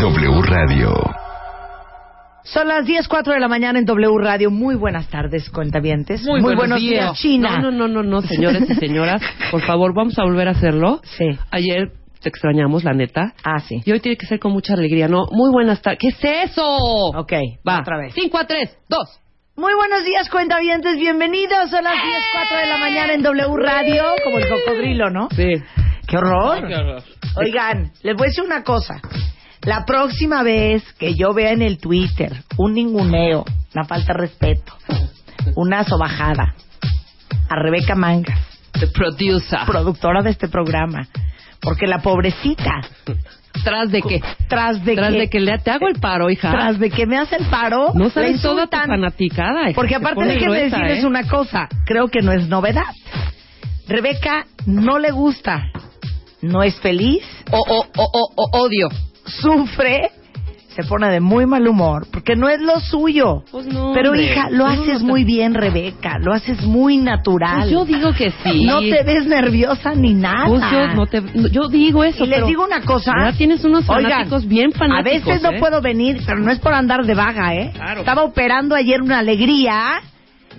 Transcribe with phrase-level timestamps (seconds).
[0.00, 0.92] W Radio.
[2.44, 4.50] Son las 10.04 de la mañana en W Radio.
[4.50, 6.22] Muy buenas tardes, cuentavientes.
[6.22, 7.58] Muy, buenos buenos días, China.
[7.58, 11.00] No, no, no, no, no, señores y señoras, por favor, vamos a volver a hacerlo.
[11.04, 11.26] Sí.
[11.50, 13.34] Ayer te extrañamos, la neta.
[13.44, 13.80] Ah, sí.
[13.84, 15.26] Y hoy tiene que ser con mucha alegría, ¿no?
[15.30, 15.98] Muy buenas tardes.
[16.00, 16.64] ¿Qué es eso?
[16.66, 17.32] Ok,
[17.66, 17.80] Va.
[17.80, 18.12] otra vez.
[18.14, 18.98] 5 a 3, 2.
[19.56, 20.96] Muy buenos días, cuentavientes.
[20.96, 21.70] Bienvenidos.
[21.70, 24.04] Son las 10.04 de la mañana en W Radio.
[24.24, 25.28] Como el cocodrilo, ¿no?
[25.30, 25.52] Sí.
[26.08, 26.64] ¡Qué horror!
[27.36, 29.00] Oigan, les voy a decir una cosa.
[29.64, 34.74] La próxima vez que yo vea en el Twitter un ninguneo, una falta de respeto,
[35.54, 36.54] una sobajada
[37.48, 38.38] a Rebeca Mangas,
[38.72, 39.60] The producer.
[39.66, 41.06] productora de este programa,
[41.60, 42.80] porque la pobrecita,
[43.62, 44.20] ¿Tras de qué?
[44.48, 46.50] tras de Tras que, de que le, te hago el paro, hija.
[46.50, 48.88] tras de que me hace el paro, no sabes toda insultan.
[48.88, 49.62] fanaticada.
[49.70, 49.74] hija.
[49.76, 51.06] Porque aparte déjenme gruesa, decirles ¿eh?
[51.06, 52.82] una cosa, creo que no es novedad.
[53.86, 55.64] Rebeca no le gusta,
[56.40, 58.88] no es feliz, O, o, o, o, o- odio.
[59.24, 60.10] Sufre,
[60.74, 63.44] se pone de muy mal humor, porque no es lo suyo.
[63.50, 64.24] Pues no, Pero hombre.
[64.32, 67.60] hija, lo haces no muy bien, Rebeca, lo haces muy natural.
[67.60, 68.64] Pues yo digo que sí.
[68.64, 70.46] No te ves nerviosa ni nada.
[70.46, 72.24] Pues yo, no te, yo digo eso.
[72.24, 73.12] y les digo una cosa.
[73.12, 75.28] ahora tienes unos Oigan, fanáticos bien fanáticos.
[75.28, 75.58] A veces no ¿eh?
[75.58, 77.70] puedo venir, pero no es por andar de vaga, ¿eh?
[77.74, 78.00] Claro.
[78.00, 80.00] Estaba operando ayer una alegría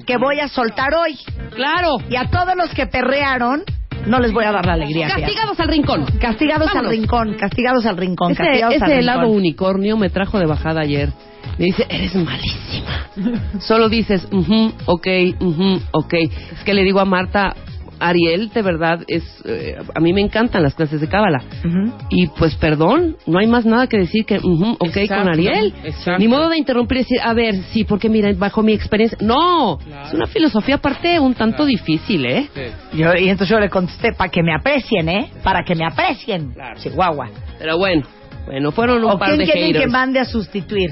[0.06, 1.18] que voy a soltar hoy.
[1.56, 1.98] Claro.
[2.10, 3.64] Y a todos los que perrearon,
[4.06, 5.08] no les voy a dar la alegría.
[5.08, 6.06] Castigados al rincón.
[6.20, 9.38] Castigados al rincón, castigados al rincón, Ese, castigados ese al helado rincón.
[9.38, 11.10] unicornio me trajo de bajada ayer.
[11.58, 13.08] Me dice, eres malísima.
[13.60, 15.08] Solo dices, mhm, ok,
[15.40, 16.14] mhm, ok.
[16.14, 17.56] Es que le digo a Marta,
[18.00, 21.44] Ariel, de verdad, es eh, a mí me encantan las clases de cábala.
[21.66, 21.94] Ujú.
[22.10, 25.74] Y pues perdón, no hay más nada que decir que, mhm, ok, Exacto, con Ariel.
[25.84, 26.20] exacto.
[26.20, 29.18] Ni modo de interrumpir y decir, a ver, sí, porque mira, bajo mi experiencia.
[29.22, 32.48] No, es una filosofía aparte un tanto difícil, ¿eh?
[32.94, 35.32] Yo, y entonces yo le contesté, para que me aprecien, ¿eh?
[35.44, 36.54] Para que me aprecien.
[36.78, 37.30] Chihuahua.
[37.60, 38.04] Pero bueno,
[38.46, 40.92] bueno, fueron un ¿O par quién de quieren que mande a sustituir?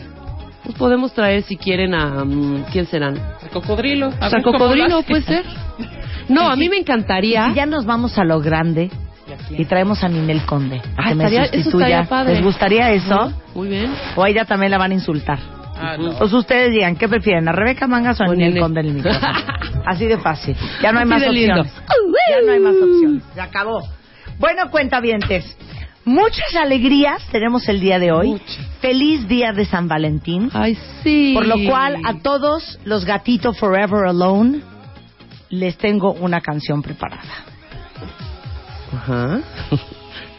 [0.64, 2.24] Pues podemos traer si quieren a...
[2.24, 3.18] mm, ¿Quién serán?
[3.18, 4.10] Al cocodrilo.
[4.10, 5.44] O sea, cocodrilo puede ser.
[6.32, 7.48] No, a mí me encantaría.
[7.50, 8.90] Si ya nos vamos a lo grande
[9.58, 12.08] y traemos a Ninel Conde a Ah, que me estaría- sustituya.
[12.26, 13.34] ¿Les gustaría eso?
[13.56, 13.92] Muy bien.
[14.16, 15.40] O a ella también la van a insultar.
[15.84, 16.12] Ah, no.
[16.18, 17.48] Pues ustedes digan, ¿qué prefieren?
[17.48, 18.60] ¿A Rebeca Mangas o a Ninel.
[18.60, 19.28] Conde en el micrófono?
[19.86, 20.56] Así de fácil.
[20.82, 21.62] Ya no hay Así más de lindo.
[21.62, 21.84] opciones.
[22.30, 23.24] Ya no hay más opciones.
[23.34, 23.80] Se acabó.
[24.38, 25.58] Bueno, cuentavientes.
[26.04, 28.42] Muchas alegrías tenemos el día de hoy.
[28.80, 30.50] Feliz día de San Valentín.
[30.54, 31.32] Ay, sí.
[31.36, 34.62] Por lo cual, a todos los gatitos Forever Alone
[35.52, 37.46] les tengo una canción preparada.
[38.94, 39.40] Ajá.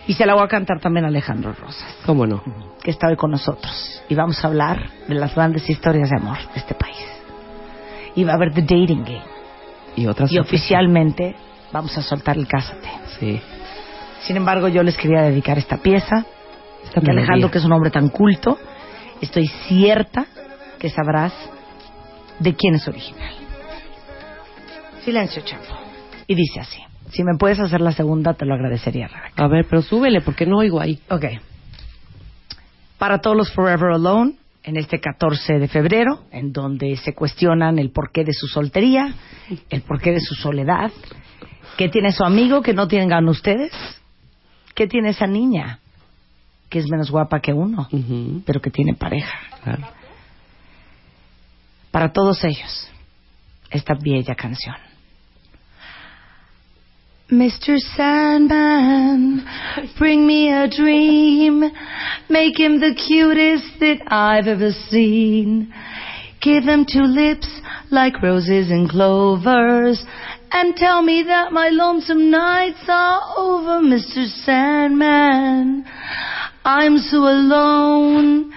[0.05, 2.43] Y se la voy a cantar también a Alejandro Rosas, ¿Cómo no?
[2.83, 4.03] que está hoy con nosotros.
[4.09, 6.97] Y vamos a hablar de las grandes historias de amor de este país.
[8.17, 9.23] Y va a haber The Dating Game.
[9.95, 11.37] Y otras Y oficialmente
[11.73, 12.91] vamos a soltar el Cásate.
[13.21, 13.41] Sí.
[14.23, 16.27] Sin embargo, yo les quería dedicar esta pieza.
[16.83, 18.59] Esta Que Alejandro, que es un hombre tan culto,
[19.21, 20.27] estoy cierta
[20.81, 21.33] que sabrás
[22.41, 23.42] de quién es original.
[25.05, 25.65] Silencio, chapo.
[26.27, 26.81] Y dice así.
[27.11, 29.45] Si me puedes hacer la segunda, te lo agradecería, Rebeca.
[29.45, 30.99] A ver, pero súbele, porque no oigo ahí.
[31.11, 31.27] Ok.
[32.99, 37.91] Para todos los Forever Alone, en este 14 de febrero, en donde se cuestionan el
[37.91, 39.15] porqué de su soltería,
[39.69, 40.91] el porqué de su soledad,
[41.77, 43.73] qué tiene su amigo que no tengan ustedes,
[44.75, 45.81] qué tiene esa niña
[46.71, 47.87] que es menos guapa que uno,
[48.47, 49.39] pero que tiene pareja.
[49.63, 49.87] claro.
[51.91, 52.89] Para todos ellos,
[53.69, 54.77] esta bella canción.
[57.33, 57.79] Mr.
[57.97, 59.43] Sandman,
[59.99, 61.63] bring me a dream.
[62.29, 65.73] Make him the cutest that I've ever seen.
[66.43, 67.49] Give him two lips
[67.91, 70.05] like roses and clovers.
[70.53, 74.27] And tell me that my lonesome nights are over, Mr.
[74.45, 75.87] Sandman.
[76.67, 78.53] I'm so alone.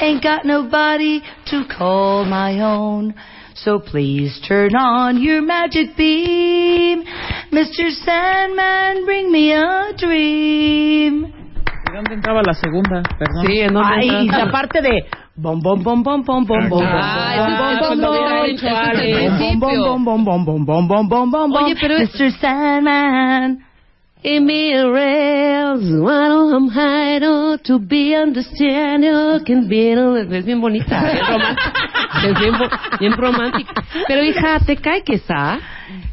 [0.00, 3.14] Ain't got nobody to call my own.
[3.64, 7.04] So please turn on your magic beam.
[7.50, 7.90] Mr.
[8.04, 11.32] Sandman, bring me a dream.
[11.88, 13.02] ¿Y dónde entraba la segunda?
[13.18, 13.46] Perdón.
[13.46, 14.44] Sí, en dónde Ay, y entras?
[14.46, 15.06] la parte de
[15.36, 17.36] bom bom bom bom bom bom bom Ah,
[17.80, 21.96] bom bom bom bom bom bom bom bom bom bom bom bom bom Oye, pero
[21.96, 22.30] es- Mr.
[22.38, 23.64] Sandman
[26.70, 27.18] High
[27.64, 28.14] to be
[29.44, 31.72] can be Es bien bonita, bien romántica.
[32.24, 32.54] Es bien,
[32.98, 33.84] bien romántica.
[34.08, 35.58] Pero hija, ¿te cae que está?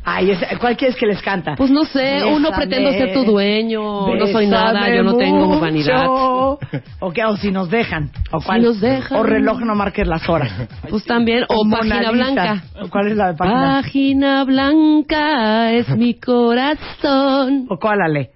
[0.03, 1.55] Ay, es- ¿cuál quieres que les canta?
[1.55, 5.47] Pues no sé, uno Bésame, pretendo ser tu dueño, no soy nada, yo no tengo
[5.47, 5.59] mucho.
[5.61, 6.05] vanidad.
[6.99, 8.09] O, qué, o si nos dejan.
[8.31, 9.17] O Si nos dejan.
[9.17, 10.51] O reloj no marques las horas.
[10.89, 12.11] Pues también, o Mona página Lisa.
[12.11, 12.63] blanca.
[12.81, 13.81] ¿O ¿Cuál es la de página?
[13.81, 17.65] Página blanca es mi corazón.
[17.69, 18.31] ¿O cuál, Ale?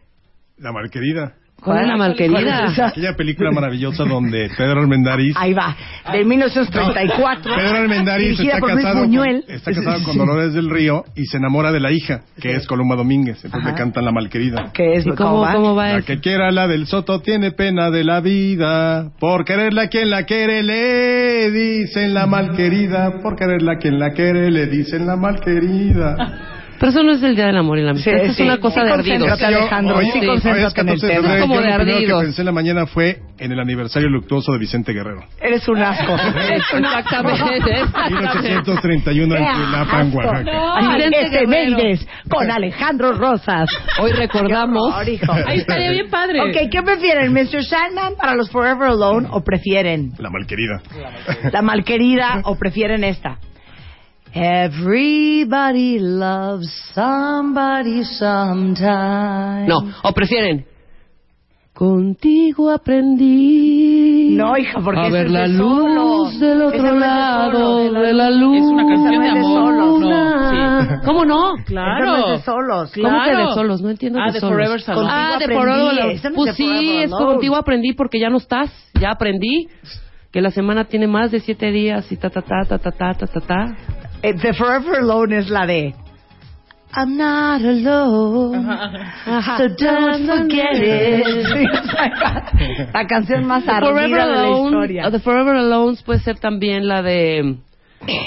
[0.57, 1.33] La malquerida.
[1.61, 2.65] ¿Cuál es la ¿Cuál malquerida?
[2.65, 2.87] es esa?
[2.89, 5.33] Aquella película maravillosa donde Pedro Armendáriz...
[5.37, 5.75] Ahí va,
[6.11, 7.55] de 1934.
[7.55, 9.43] Pedro Armendáriz dirigida está por Luis casado, Buñuel.
[9.45, 12.67] con, está casado con Dolores del Río y se enamora de la hija, que es
[12.67, 13.43] Columba Domínguez.
[13.43, 13.71] Entonces Ajá.
[13.71, 14.71] le cantan la malquerida.
[14.73, 15.05] ¿Qué es?
[15.07, 16.05] ¿Y cómo, cómo va La eso?
[16.07, 19.11] que quiera la del Soto tiene pena de la vida.
[19.19, 23.19] Por quererla quien la quiere le dicen la malquerida.
[23.21, 26.15] Por quererla quien la quiere le dicen la malquerida.
[26.79, 28.43] Pero eso no es el Día del Amor y la Amistad, Sí, eso es sí.
[28.43, 29.41] una cosa Sí, de ardidos.
[29.41, 31.21] Alejandro, Hoy- sí, hoy concéntrate es 14 en el de tema.
[31.27, 31.41] febrero.
[31.41, 32.23] Como Yo de lo primero que ardidos.
[32.23, 35.21] pensé en la mañana fue en el aniversario luctuoso de Vicente Guerrero.
[35.41, 36.15] Eres un asco.
[36.53, 38.49] Exactamente, exactamente.
[38.49, 40.95] 1831 en Tulapan, Oaxaca.
[40.97, 43.69] Vicente Efemérides con Alejandro Rosas.
[43.99, 44.93] Hoy recordamos.
[44.95, 45.19] Ahí
[45.59, 46.41] estaría bien padre.
[46.41, 47.33] Ok, ¿qué prefieren?
[47.33, 47.63] ¿Mr.
[47.63, 50.81] Sandman para los Forever Alone o prefieren La malquerida.
[51.51, 53.37] la malquerida o prefieren esta?
[54.33, 59.67] Everybody loves somebody sometime.
[59.67, 60.65] No, o prefieren.
[61.73, 64.35] Contigo aprendí.
[64.35, 66.33] No, hija, porque a ver es de la solos.
[66.33, 67.51] luz del Ese otro no es de lado
[67.87, 68.57] solos, de la luz.
[68.57, 69.75] Es una canción de no de amor.
[69.75, 69.99] solos.
[70.01, 71.53] No, ¿Cómo no?
[71.65, 72.05] Claro.
[72.05, 72.91] no es de solos.
[72.95, 73.47] ¿Cómo que Claro.
[73.49, 73.81] de solos?
[73.81, 74.55] No entiendo Ah, de de solos.
[74.55, 75.07] Forever Alone.
[75.11, 78.71] Ah, de Forever Pues de sí, es contigo aprendí porque ya no estás.
[78.99, 79.67] Ya aprendí
[80.31, 83.13] que la semana tiene más de siete días y ta ta ta ta ta ta
[83.13, 83.77] ta ta ta.
[84.21, 85.93] Eh, The Forever Alone es la de
[86.95, 88.65] I'm not alone,
[89.25, 89.57] Ajá.
[89.57, 91.27] so don't forget it.
[92.93, 95.11] La canción más ardida de la historia.
[95.11, 97.57] The Forever Alone puede ser también la de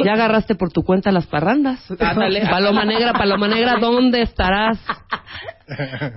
[0.05, 1.81] ya agarraste por tu cuenta las parrandas.
[1.99, 2.43] Ándale.
[2.51, 4.79] Paloma negra, paloma negra, ¿dónde estarás?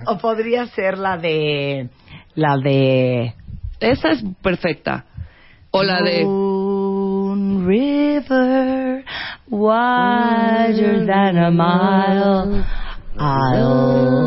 [0.06, 1.88] O podría ser la de
[2.34, 3.34] la de
[3.78, 5.04] Esa es perfecta.
[5.70, 6.24] O la de
[7.66, 9.04] River,
[9.50, 12.64] wider than a mile.
[13.18, 14.24] I'll-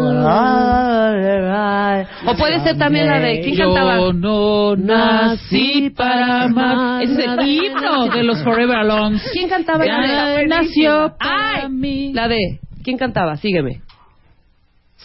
[2.27, 4.13] o puede ser también la de ¿quién Yo cantaba?
[4.13, 7.03] no nací para amar.
[7.03, 9.19] Ese es el himno de los Forever Alone.
[9.33, 10.47] ¿Quién cantaba la de?
[10.47, 12.13] nació para Ay, mí.
[12.13, 12.37] La de
[12.83, 13.35] ¿quién cantaba?
[13.37, 13.81] Sígueme.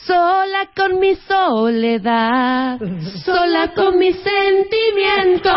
[0.07, 2.79] Sola con mi soledad,
[3.25, 5.53] sola con mis sentimientos,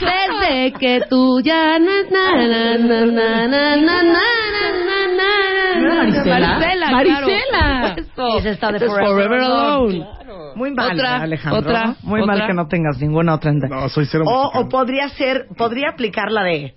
[0.00, 5.92] desde que tú ya na na na na na na na na na na ¿No
[5.92, 6.90] era Marisela?
[6.90, 8.38] Marisela, claro.
[8.38, 10.06] Esa de es Forever Alone.
[10.54, 11.60] Muy mal, Otra, Alejandro.
[11.60, 13.50] otra, Muy mal que no tengas ninguna otra.
[13.50, 16.74] en- No, soy cero o, o podría ser, podría aplicar la de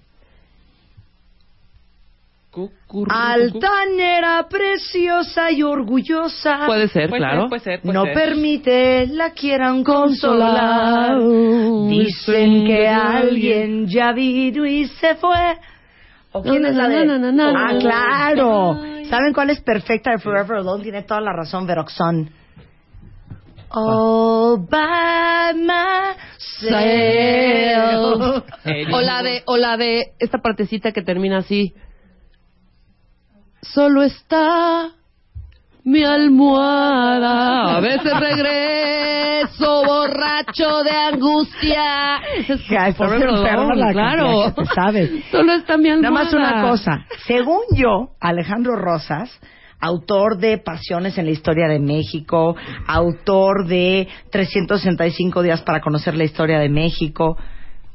[3.09, 6.65] altanera, preciosa y orgullosa.
[6.65, 7.41] Puede ser, Puede claro.
[7.41, 8.13] ser, puede ser, puede no ser.
[8.13, 11.17] permite la quieran consolar.
[11.89, 15.57] Dicen que alguien ya vino y se fue.
[16.33, 17.05] ¿O quién No, es no, la de?
[17.05, 17.57] no, no, no, no.
[17.59, 18.77] Ah, claro.
[19.09, 20.83] ¿Saben cuál es perfecta de Forever Alone?
[20.83, 22.29] Tiene toda la razón, Veroxon.
[23.73, 25.53] All by
[26.61, 26.71] myself.
[28.93, 31.73] O la de, o la de esta partecita que termina así.
[33.61, 34.89] Solo está
[35.83, 37.77] mi almohada.
[37.77, 42.17] A veces regreso borracho de angustia.
[42.37, 44.53] Es enferma Alone, la claro.
[44.55, 45.11] que sabes.
[45.31, 46.23] Solo está mi Nada almohada.
[46.25, 47.05] más una cosa.
[47.27, 49.29] Según yo, Alejandro Rosas,
[49.79, 52.55] autor de Pasiones en la Historia de México,
[52.87, 57.37] autor de 365 días para conocer la historia de México.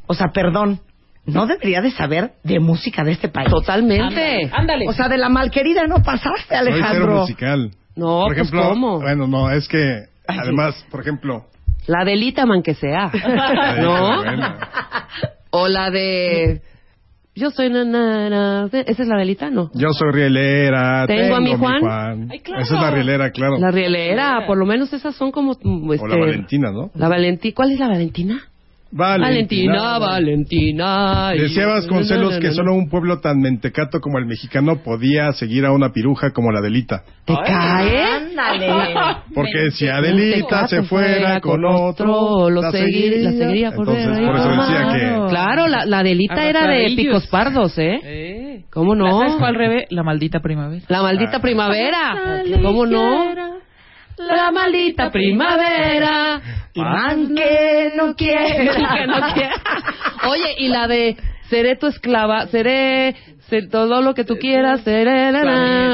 [0.06, 0.80] O sea, perdón,
[1.26, 3.49] no debería de saber de música de este país.
[3.50, 4.50] Totalmente.
[4.52, 4.87] Ándale.
[4.88, 7.16] O sea, de la malquerida no pasaste, Soy cero Alejandro.
[7.21, 7.71] musical.
[7.97, 9.00] No, por pues, ejemplo, ¿cómo?
[9.00, 11.47] bueno, no, es que Ay, además, por ejemplo,
[11.87, 13.11] La de Litaman que sea.
[13.80, 14.23] ¿No?
[14.23, 14.54] bueno.
[15.50, 16.61] O la de...
[17.35, 18.66] Yo soy nanana.
[18.73, 19.50] ¿Esa es la delita?
[19.50, 19.71] No.
[19.75, 22.28] yo soy rielera, ¿Tengo tengo, a mi mi Juan?
[22.30, 22.62] Ay, claro.
[22.62, 23.59] Esa es la rielera, claro.
[23.59, 25.52] La rielera, por lo menos esas son como...
[25.62, 26.90] mm, o Este, la Valentina, ¿no?
[26.95, 27.54] La Valentina.
[27.54, 28.42] ¿Cuál es la Valentina?
[28.96, 31.30] Valentina, Valentina.
[31.32, 35.92] Decía Vasconcelos que solo un pueblo tan mentecato como el mexicano podía seguir a una
[35.92, 37.02] piruja como la Adelita.
[37.24, 38.02] ¿Te cae?
[38.02, 38.74] Ándale.
[39.34, 44.26] Porque si Adelita se fuera con otro, lo la seguir, la seguiría por Entonces, ver.
[44.26, 45.28] por eso decía que...
[45.28, 48.00] Claro, la, la Adelita era de picos pardos, ¿eh?
[48.02, 48.64] Eh.
[48.70, 49.20] ¿Cómo no?
[49.20, 49.86] ¿Sabes cuál rebe?
[49.90, 50.84] La maldita primavera.
[50.88, 52.42] La maldita primavera.
[52.62, 53.56] ¿Cómo no?
[54.18, 56.40] La maldita primavera.
[56.75, 59.06] Y man que no quiera.
[59.06, 59.52] No quiera.
[60.28, 61.16] Oye, y la de
[61.49, 63.14] seré tu esclava, seré,
[63.49, 65.28] ser todo lo que tú quieras, seré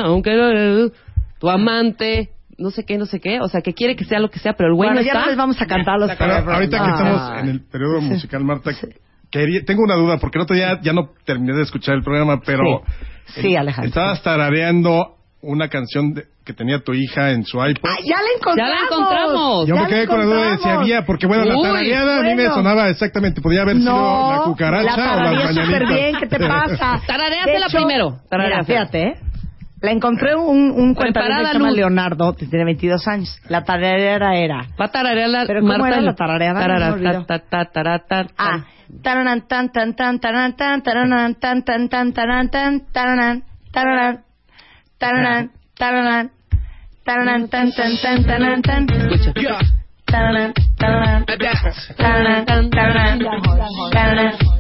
[0.05, 0.91] aunque no,
[1.39, 4.31] tu amante, no sé qué, no sé qué, o sea, que quiere que sea lo
[4.31, 5.27] que sea, pero el güey Bueno, no ya está.
[5.29, 6.95] les vamos a cantar los ahorita que Ah.
[6.95, 8.71] estamos en el periodo musical, Marta,
[9.31, 12.41] quería- tengo una duda, porque el otro día ya no terminé de escuchar el programa,
[12.45, 12.63] pero
[13.27, 13.43] Sí.
[13.43, 13.89] Sí, Alejandro.
[13.89, 17.89] estabas tarareando una canción de- que tenía tu hija en su iPod.
[17.89, 18.57] ¡Ay, ya la encontramos!
[18.57, 19.69] Ya la encontramos.
[19.69, 22.19] Yo ya me quedé la con la duda de si había, porque bueno, la tarareada
[22.19, 26.17] a mí me sonaba exactamente, podía haber sido la cucaracha la o tarareé súper bien,
[26.19, 27.01] ¿qué te pasa?
[27.05, 28.65] Hecho, primero, Mira, tararéasela.
[28.65, 29.15] fíjate, ¿eh?
[29.83, 31.71] La encontré un, un Preparada, que se llama.
[31.73, 33.41] Leonardo, que tiene 22 años.
[33.49, 34.69] La tarareara era...
[34.81, 36.97] Va a tararear la ¿Pero cómo Marta era la tarareada?
[36.97, 38.27] No ta, ta, ta, ta.
[38.39, 38.65] Ah,
[39.03, 44.25] taranan, tan, tan, tan, taranan, tan, taranan, tan, tan, tan, taranan, tan, taranan, taranan,
[44.99, 46.31] taranan, taranan,
[47.05, 49.13] taranan, tan, tan, tan, tan, taranan, taranan.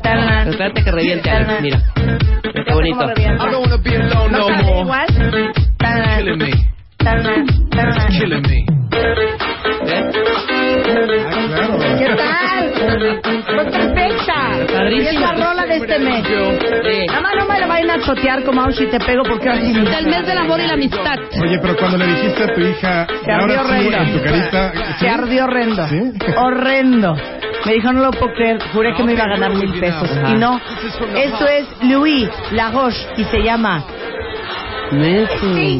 [0.02, 1.81] Pero espérate que reviente, mira.
[1.95, 2.99] Qué bonito.
[2.99, 3.45] ¿Cómo revienta?
[3.45, 5.07] I don't wanna be alone ¿No sale igual?
[5.19, 5.52] ¿Eh?
[11.99, 12.51] ¿Qué tal?
[14.72, 15.02] Padrísimo.
[15.02, 16.24] Y es la rola de este mes.
[16.26, 17.06] Sí.
[17.06, 19.72] Nada más no me la vayan a chotear como Aushi te pego porque ahora sí
[19.72, 21.16] me Del mes del amor y la amistad.
[21.42, 23.96] Oye, pero cuando le dijiste a tu hija, Se ardió sí, horrendo.
[23.98, 24.94] en tu carita, ¿sí?
[25.00, 25.86] Se ardió horrendo.
[26.36, 27.16] Horrendo.
[27.64, 30.10] Me dijo, no lo puedo creer, juré que me iba a ganar mil pesos.
[30.10, 30.30] Ajá.
[30.30, 30.60] Y no.
[31.14, 33.84] Esto es Louis Laroche y se llama...
[34.90, 35.78] Messi.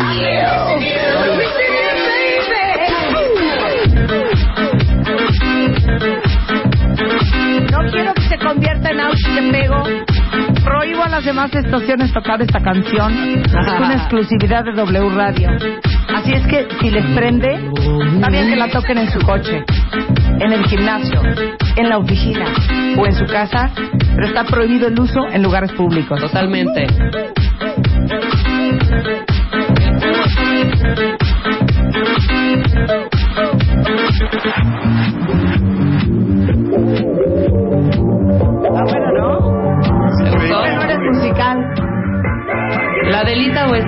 [8.33, 9.83] Se convierta en Aushi te pego.
[10.65, 13.13] Prohíbo a las demás estaciones tocar esta canción.
[13.13, 15.51] Es una exclusividad de W Radio.
[16.15, 17.71] Así es que si les prende,
[18.15, 19.63] está bien que la toquen en su coche,
[20.41, 21.21] en el gimnasio,
[21.77, 22.47] en la oficina
[22.97, 23.71] o en su casa,
[24.15, 26.19] pero está prohibido el uso en lugares públicos.
[26.19, 26.87] Totalmente.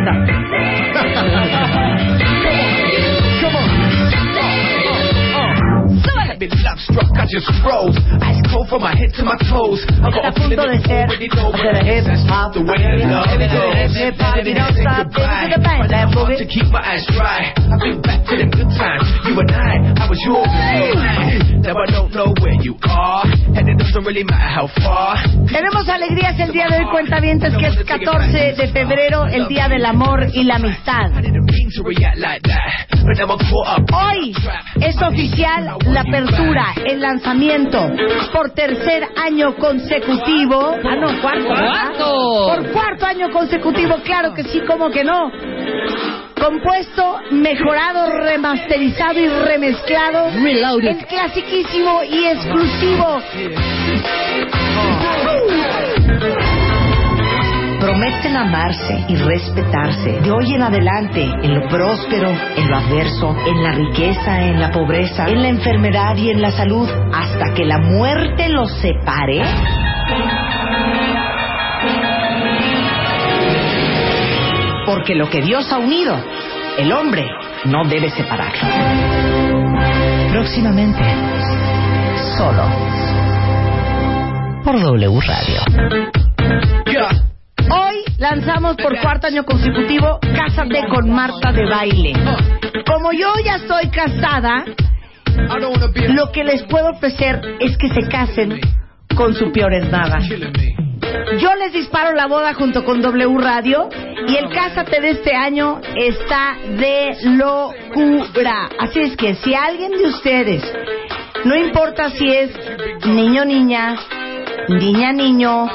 [0.04, 0.43] Delita
[6.94, 7.98] struck, I just froze.
[8.22, 9.82] Ice cold from my head to my toes.
[9.98, 11.26] I Está a punto de ser de
[11.74, 12.54] la hip hop.
[12.54, 13.96] the way that love goes.
[13.98, 15.44] Hip hop, you don't stop, Goodbye.
[15.44, 16.38] into the band, But now I'm boogie.
[16.38, 17.50] hard to keep my eyes dry.
[17.50, 19.06] I think back to them good times.
[19.26, 21.62] You and I, I was yours and you were mine.
[21.66, 23.24] Now I don't know where you are,
[23.56, 25.16] and it doesn't really matter how far.
[25.50, 29.84] Tenemos alegrías el día de hoy, cuentavientes, que es 14 de febrero, el Día del
[29.84, 31.10] Amor y la Amistad.
[33.92, 34.34] Hoy
[34.80, 37.90] es oficial la apertura, el lanzamiento
[38.32, 40.74] por tercer año consecutivo.
[40.84, 41.48] Ah, no, cuarto.
[41.48, 41.92] ¿verdad?
[41.96, 42.46] ¡Cuarto!
[42.48, 45.30] Por cuarto año consecutivo, claro que sí, como que no.
[46.34, 50.30] Compuesto, mejorado, remasterizado y remezclado.
[50.42, 50.88] Reloaded.
[50.88, 53.22] El clasiquísimo y exclusivo.
[58.04, 63.62] Prometen amarse y respetarse de hoy en adelante, en lo próspero, en lo adverso, en
[63.62, 67.78] la riqueza, en la pobreza, en la enfermedad y en la salud, hasta que la
[67.78, 69.40] muerte los separe.
[74.84, 76.14] Porque lo que Dios ha unido,
[76.76, 77.26] el hombre
[77.64, 78.68] no debe separarlo.
[80.30, 81.02] Próximamente,
[82.36, 82.64] solo
[84.62, 85.60] por W Radio.
[86.84, 87.23] Yeah.
[88.18, 92.12] Lanzamos por cuarto año consecutivo Cásate con Marta de Baile.
[92.86, 94.64] Como yo ya estoy casada,
[96.08, 98.60] lo que les puedo ofrecer es que se casen
[99.16, 100.18] con su peor es nada.
[101.38, 103.88] Yo les disparo la boda junto con W Radio
[104.28, 108.68] y el Cásate de este año está de locura.
[108.78, 110.62] Así es que si alguien de ustedes,
[111.44, 112.50] no importa si es
[113.06, 113.96] niño niña,
[114.68, 115.66] niña niño,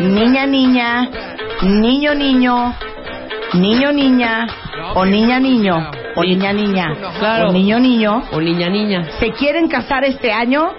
[0.00, 1.10] niña niña,
[1.62, 2.74] niño niño,
[3.54, 4.46] niño niña
[4.94, 6.86] o niña niño o niña niña
[7.18, 7.48] Claro.
[7.48, 9.04] o niño niño, O niña, niña.
[9.18, 10.70] se quieren casar este año,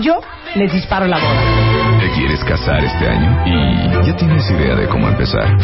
[0.00, 0.20] yo
[0.54, 2.00] les disparo la boda.
[2.00, 3.42] ¿Te quieres casar este año?
[3.46, 5.56] Y ya tienes idea de cómo empezar.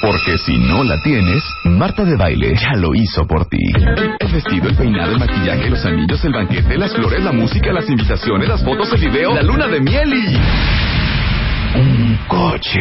[0.00, 3.58] Porque si no la tienes, Marta de Baile ya lo hizo por ti.
[3.74, 7.72] El, el vestido, el peinado, el maquillaje, los anillos, el banquete, las flores, la música,
[7.72, 10.38] las invitaciones, las fotos, el video, la luna de miel y...
[11.74, 12.80] un coche.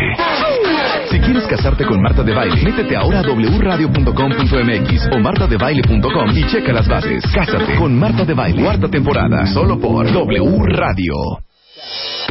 [1.09, 6.73] Si quieres casarte con Marta de Baile, métete ahora a wradio.com.mx o martadebaile.com y checa
[6.73, 7.23] las bases.
[7.33, 11.13] Cásate con Marta de Baile, cuarta temporada, solo por W Radio.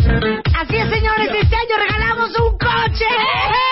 [0.05, 3.66] Así es, señores, este año regalamos un coche.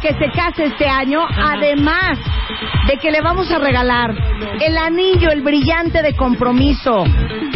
[0.00, 2.18] Que se case este año, además
[2.88, 4.14] de que le vamos a regalar
[4.60, 7.04] el anillo, el brillante de compromiso,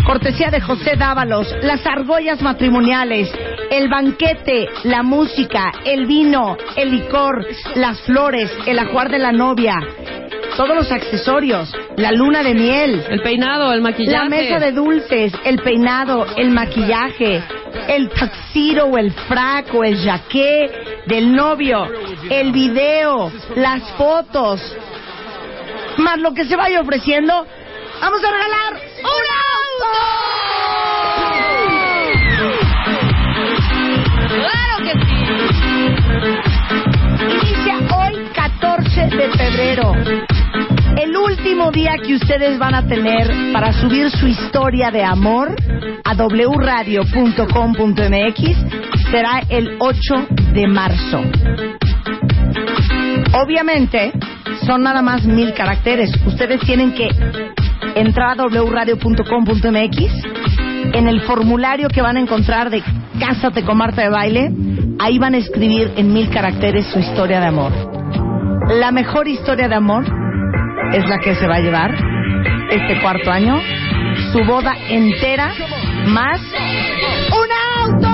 [0.04, 3.32] cortesía de José Dávalos, las argollas matrimoniales,
[3.70, 7.46] el banquete, la música, el vino, el licor,
[7.76, 9.76] las flores, el ajuar de la novia,
[10.56, 14.22] todos los accesorios, la luna de miel, El peinado, el maquillaje.
[14.22, 17.42] la mesa de dulces, el peinado, el maquillaje,
[17.88, 20.70] el tuxedo o el frac o el jaqué
[21.06, 21.86] del novio,
[22.30, 24.60] el video, las fotos,
[25.98, 27.46] más lo que se vaya ofreciendo,
[28.00, 29.90] vamos a regalar un auto.
[34.28, 35.26] ¡Claro que sí!
[37.28, 39.94] Inicia hoy 14 de febrero.
[40.96, 45.54] El último día que ustedes van a tener para subir su historia de amor
[46.04, 47.10] a wradio.com.mx
[49.10, 49.98] será el 8
[50.52, 51.22] de marzo.
[53.42, 54.12] Obviamente,
[54.66, 56.10] son nada más mil caracteres.
[56.26, 57.08] Ustedes tienen que
[57.94, 59.98] entrar a wradio.com.mx.
[60.92, 62.82] En el formulario que van a encontrar de
[63.18, 64.52] Cásate con Marta de Baile,
[64.98, 67.72] ahí van a escribir en mil caracteres su historia de amor.
[68.78, 70.04] La mejor historia de amor
[70.92, 71.94] es la que se va a llevar
[72.70, 73.58] este cuarto año.
[74.32, 75.52] Su boda entera
[76.06, 77.48] más un
[78.00, 78.08] auto.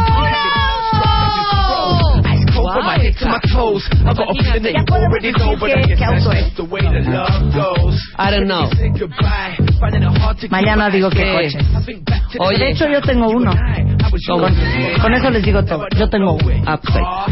[2.52, 3.82] Go from my head to my toes.
[4.04, 6.82] I got a feeling that you already know, but I guess that's just the way
[6.82, 7.96] that love goes.
[8.18, 8.68] I don't know.
[8.76, 11.66] Say goodbye, finding it hard to get Mañana digo qué Eh, coches.
[11.74, 12.58] I think back to the Oye.
[12.58, 13.52] De hecho, yo tengo uno.
[14.26, 14.54] Con,
[15.00, 15.86] con eso les digo todo.
[15.96, 16.80] Yo tengo uno.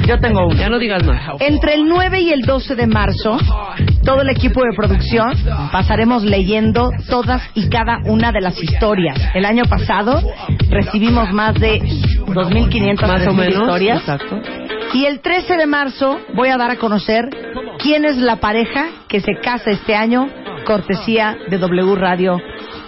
[0.07, 0.55] Yo tengo uno.
[0.59, 1.21] Ya no digas más.
[1.41, 3.39] Entre el 9 y el 12 de marzo,
[4.05, 5.33] todo el equipo de producción
[5.73, 9.19] pasaremos leyendo todas y cada una de las historias.
[9.35, 10.21] El año pasado
[10.71, 13.61] recibimos más de 2.500 Más o 3.000 menos.
[13.63, 14.01] historias.
[14.01, 14.41] Exacto.
[14.95, 17.29] Y el 13 de marzo voy a dar a conocer
[17.79, 20.29] quién es la pareja que se casa este año,
[20.65, 22.39] cortesía de W Radio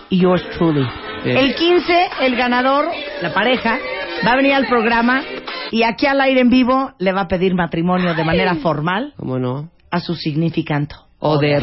[0.08, 0.86] y yours truly.
[1.24, 2.86] El 15, el ganador,
[3.20, 3.78] la pareja,
[4.26, 5.20] va a venir al programa
[5.70, 9.38] y aquí al aire en vivo le va a pedir matrimonio de manera formal ¿Cómo
[9.38, 9.68] no?
[9.90, 10.94] A su significante.
[11.18, 11.62] Oder.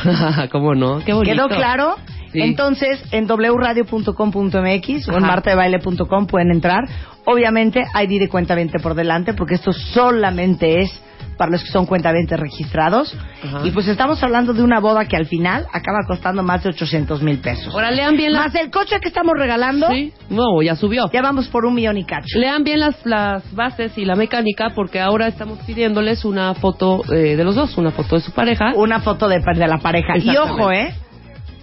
[0.52, 1.00] ¿Cómo no?
[1.04, 1.34] Qué bonito.
[1.34, 1.96] ¿Quedó claro?
[2.32, 2.40] Sí.
[2.40, 6.84] Entonces, en wradio.com.mx o en martadebaile.com pueden entrar.
[7.24, 11.02] Obviamente, ID de cuenta 20 por delante, porque esto solamente es
[11.36, 13.14] para los que son cuentavientes registrados.
[13.42, 13.60] Ajá.
[13.64, 17.22] Y pues estamos hablando de una boda que al final acaba costando más de 800
[17.22, 17.72] mil pesos.
[17.74, 18.46] Ahora lean bien las...
[18.46, 20.12] Más el coche que estamos regalando, Sí.
[20.30, 21.10] No, ya subió.
[21.12, 22.38] ya vamos por un millón y cacho.
[22.38, 27.36] Lean bien las, las bases y la mecánica porque ahora estamos pidiéndoles una foto eh,
[27.36, 28.72] de los dos, una foto de su pareja.
[28.76, 30.16] Una foto de, de la pareja.
[30.18, 30.94] Y ojo, ¿eh?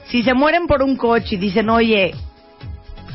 [0.05, 2.13] Si se mueren por un coche y dicen, oye,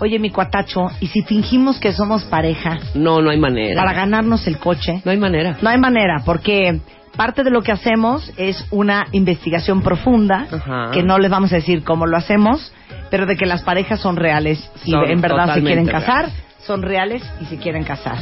[0.00, 3.80] oye, mi cuatacho, ¿y si fingimos que somos pareja No, no hay manera.
[3.80, 5.00] para ganarnos el coche?
[5.04, 5.56] No hay manera.
[5.62, 6.80] No hay manera, porque
[7.16, 10.90] parte de lo que hacemos es una investigación profunda, Ajá.
[10.92, 12.72] que no les vamos a decir cómo lo hacemos,
[13.10, 16.44] pero de que las parejas son reales y Son en verdad se quieren casar, reales.
[16.66, 18.16] son reales y se quieren casar.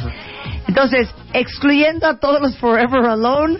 [0.67, 3.57] Entonces, excluyendo a todos los Forever Alone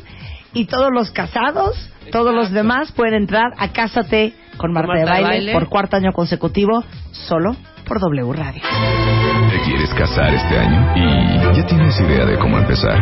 [0.54, 5.06] y todos los casados, todos los demás pueden entrar a Cásate con Marta, Marta de,
[5.06, 5.54] de baile, Baile.
[5.54, 8.62] por cuarto año consecutivo, solo por W Radio.
[9.52, 10.94] ¿Te quieres casar este año?
[10.96, 12.98] Y ya tienes idea de cómo empezar.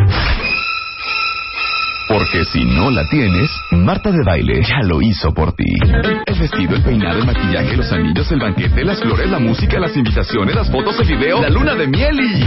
[2.08, 5.64] Porque si no la tienes, Marta de Baile ya lo hizo por ti.
[5.82, 9.78] El, el vestido, el peinado, el maquillaje, los anillos, el banquete, las flores, la música,
[9.78, 12.44] las invitaciones, las fotos, el video, la luna de miel y...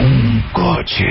[0.00, 1.04] Un coche.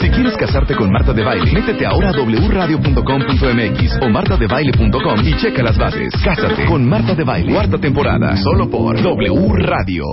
[0.00, 5.62] Si quieres casarte con Marta de Baile, métete ahora a wradio.com.mx o martadebaile.com y checa
[5.62, 6.12] las bases.
[6.24, 10.04] Cásate con Marta de Baile, cuarta temporada, solo por W Radio.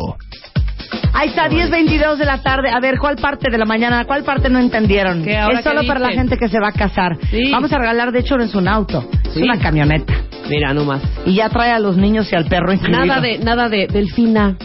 [1.14, 2.70] Ahí está, 10.22 de la tarde.
[2.70, 4.06] A ver, ¿cuál parte de la mañana?
[4.06, 5.24] ¿Cuál parte no entendieron?
[5.24, 7.18] ¿Qué, ahora es solo para la gente que se va a casar.
[7.30, 7.52] Sí.
[7.52, 9.42] Vamos a regalar, de hecho, no es un auto, es Sí.
[9.44, 10.14] una camioneta.
[10.50, 11.02] Mira, nomás.
[11.26, 13.06] Y ya trae a los niños y al perro incluido.
[13.06, 14.56] Nada de, nada de, Delfina.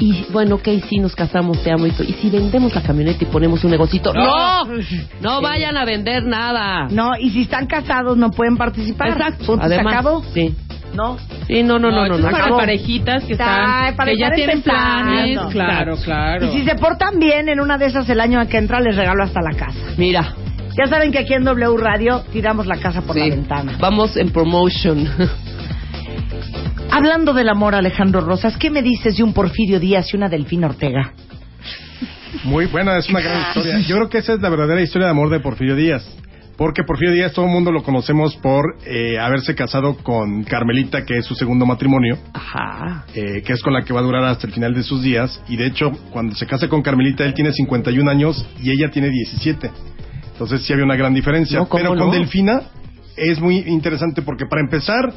[0.00, 2.04] Y bueno, ok, sí, nos casamos, te amo y todo.
[2.04, 4.12] ¿Y si vendemos la camioneta y ponemos un negocito?
[4.12, 4.64] ¡No!
[5.20, 6.86] No vayan a vender nada.
[6.90, 9.08] No, y si están casados no pueden participar.
[9.08, 9.44] Exacto.
[9.44, 10.22] Punto, Además, ¿Se acabó?
[10.32, 10.54] Sí.
[10.94, 11.18] No.
[11.46, 12.14] Sí, no, no, no, no.
[12.14, 12.26] esto no.
[12.28, 12.58] es para acabó.
[12.58, 15.38] parejitas que Ay, están, para que ya tienen planes.
[15.50, 16.46] Claro, claro.
[16.46, 19.24] Y si se portan bien, en una de esas el año que entra les regalo
[19.24, 19.78] hasta la casa.
[19.96, 20.34] Mira.
[20.78, 23.20] Ya saben que aquí en W Radio tiramos la casa por sí.
[23.20, 23.76] la ventana.
[23.80, 25.08] Vamos en promotion.
[26.90, 30.68] Hablando del amor, Alejandro Rosas, ¿qué me dices de un Porfirio Díaz y una Delfina
[30.68, 31.12] Ortega?
[32.44, 33.78] Muy buena, es una gran historia.
[33.80, 36.06] Yo creo que esa es la verdadera historia de amor de Porfirio Díaz.
[36.56, 41.18] Porque Porfirio Díaz todo el mundo lo conocemos por eh, haberse casado con Carmelita, que
[41.18, 43.04] es su segundo matrimonio, Ajá.
[43.14, 45.40] eh, que es con la que va a durar hasta el final de sus días.
[45.48, 49.08] Y de hecho, cuando se casa con Carmelita, él tiene 51 años y ella tiene
[49.08, 49.70] 17.
[50.32, 51.58] Entonces sí había una gran diferencia.
[51.58, 52.12] No, ¿cómo Pero con no?
[52.12, 52.62] Delfina
[53.16, 55.12] es muy interesante porque para empezar,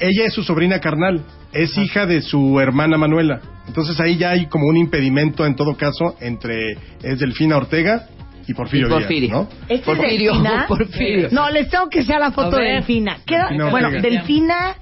[0.00, 3.40] ella es su sobrina carnal, es hija de su hermana Manuela.
[3.66, 8.08] Entonces ahí ya hay como un impedimento en todo caso entre es Delfina Ortega
[8.46, 9.28] y Porfirio, Y Porfirio.
[9.28, 9.48] Díaz, ¿no?
[9.68, 10.66] ¿Esta Porfirio, es Delfina?
[10.68, 11.28] Porfirio.
[11.30, 12.64] No, les tengo que sea la foto de.
[12.64, 13.18] Delfina.
[13.26, 13.90] Delfina bueno.
[13.90, 14.74] Delfina,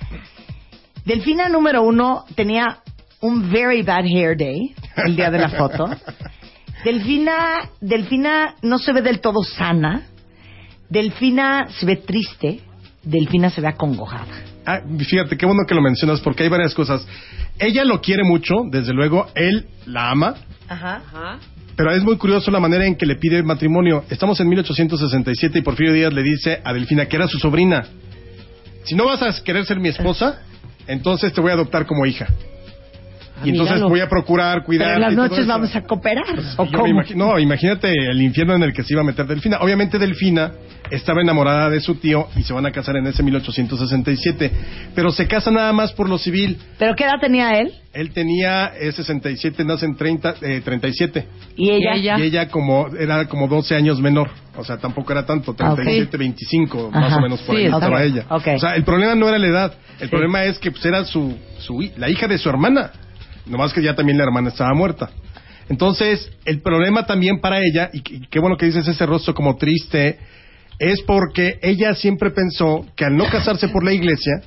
[1.05, 2.79] Delfina número uno tenía
[3.21, 5.91] un very bad hair day el día de la foto.
[6.85, 10.03] Delfina, Delfina no se ve del todo sana.
[10.89, 12.61] Delfina se ve triste.
[13.03, 14.48] Delfina se ve acongojada.
[14.71, 17.07] Ah, fíjate, qué bueno que lo mencionas porque hay varias cosas.
[17.59, 20.35] Ella lo quiere mucho, desde luego, él la ama,
[20.69, 20.97] Ajá.
[20.97, 21.39] Ajá.
[21.75, 24.05] pero es muy curioso la manera en que le pide matrimonio.
[24.11, 27.87] Estamos en 1867 y Porfirio Díaz le dice a Delfina que era su sobrina.
[28.85, 30.43] Si no vas a querer ser mi esposa,
[30.87, 32.27] entonces te voy a adoptar como hija.
[33.41, 33.89] Ah, y entonces míralo.
[33.91, 34.95] voy a procurar, cuidar.
[34.95, 36.25] En las noches vamos a cooperar.
[36.57, 36.87] ¿O cómo?
[36.87, 39.59] imagi- no, imagínate el infierno en el que se iba a meter Delfina.
[39.61, 40.53] Obviamente Delfina
[40.91, 44.51] estaba enamorada de su tío y se van a casar en ese 1867,
[44.95, 46.59] pero se casa nada más por lo civil.
[46.79, 47.73] ¿Pero qué edad tenía él?
[47.93, 51.97] Él tenía eh, 67, nace en 30, eh, 37 ¿Y ella?
[51.97, 52.19] ¿Y ella?
[52.19, 56.91] y ella como era como 12 años menor, o sea, tampoco era tanto, 37, 25,
[56.93, 57.17] más Ajá.
[57.17, 58.25] o menos por Sí, ahí estaba ella.
[58.29, 61.37] O sea, el problema no era la edad, el problema es que pues, era su,
[61.59, 62.91] su la hija de su hermana,
[63.49, 65.11] nomás que ya también la hermana estaba muerta.
[65.69, 70.19] Entonces, el problema también para ella, y, qué bueno que dices ese rostro como triste,
[70.79, 74.43] es porque ella siempre pensó que al no casarse por la iglesia,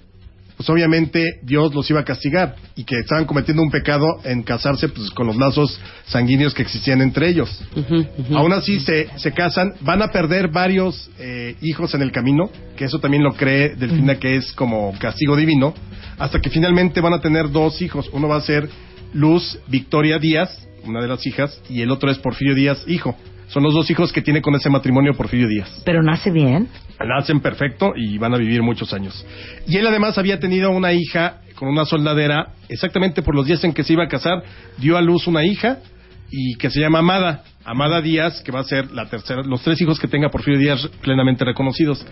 [0.58, 4.90] pues obviamente Dios los iba a castigar y que estaban cometiendo un pecado en casarse
[4.90, 7.64] pues, con los lazos sanguíneos que existían entre ellos.
[7.76, 8.06] Ujú.
[8.38, 12.86] Aún así se, se casan, van a perder varios eh, hijos en el camino, que
[12.86, 15.74] eso también lo cree Delfina que es como castigo divino,
[16.20, 18.08] hasta que finalmente van a tener dos hijos.
[18.14, 18.70] Uno va a ser
[19.14, 23.16] Luz Victoria Díaz, una de las hijas, y el otro es Porfirio Díaz, hijo.
[23.48, 25.82] Son los dos hijos que tiene con ese matrimonio Porfirio Díaz.
[25.84, 26.70] Pero nace bien.
[27.00, 29.26] La hacen perfecto y van a vivir muchos años.
[29.68, 33.74] Y él además había tenido una hija con una soldadera, exactamente por los días en
[33.74, 34.42] que se iba a casar,
[34.78, 35.80] dio a luz una hija
[36.32, 37.44] y que se llama Amada.
[37.66, 40.88] Amada Díaz, que va a ser la tercera, los tres hijos que tenga Porfirio Díaz
[41.02, 42.04] plenamente reconocidos.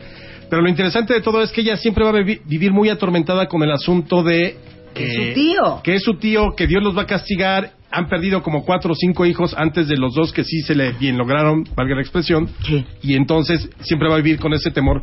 [0.49, 3.47] Pero lo interesante de todo es que ella siempre va a vivi- vivir muy atormentada
[3.47, 4.57] con el asunto de...
[4.93, 5.82] Que es su tío.
[5.84, 7.71] Que es su tío, que Dios los va a castigar.
[7.91, 10.91] Han perdido como cuatro o cinco hijos antes de los dos que sí se le
[10.93, 12.47] bien lograron, valga la expresión.
[12.63, 12.86] Sí.
[13.02, 15.02] Y entonces siempre va a vivir con ese temor.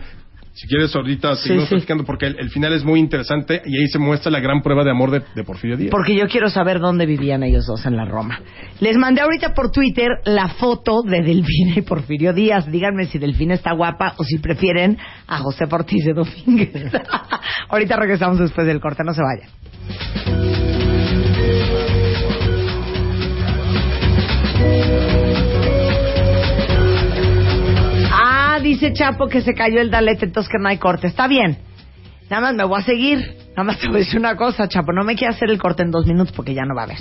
[0.57, 1.75] Si quieres, ahorita seguimos sí.
[1.75, 4.85] platicando porque el, el final es muy interesante y ahí se muestra la gran prueba
[4.85, 5.91] de amor de, de Porfirio Díaz.
[5.91, 8.41] Porque yo quiero saber dónde vivían ellos dos en la Roma.
[8.81, 12.71] Les mandé ahorita por Twitter la foto de Delfina y Porfirio Díaz.
[12.71, 14.97] Díganme si Delfina está guapa o si prefieren
[15.27, 16.91] a José Ortiz de Domínguez.
[17.69, 19.51] ahorita regresamos después del corte, no se vayan.
[28.13, 31.07] Ah, dice Chapo que se cayó el dalete, entonces que no hay corte.
[31.07, 31.59] Está bien.
[32.31, 33.37] Nada más me voy a seguir.
[33.51, 34.93] Nada más te voy a decir una cosa, Chapo.
[34.93, 36.99] No me quieras hacer el corte en dos minutos porque ya no va a haber.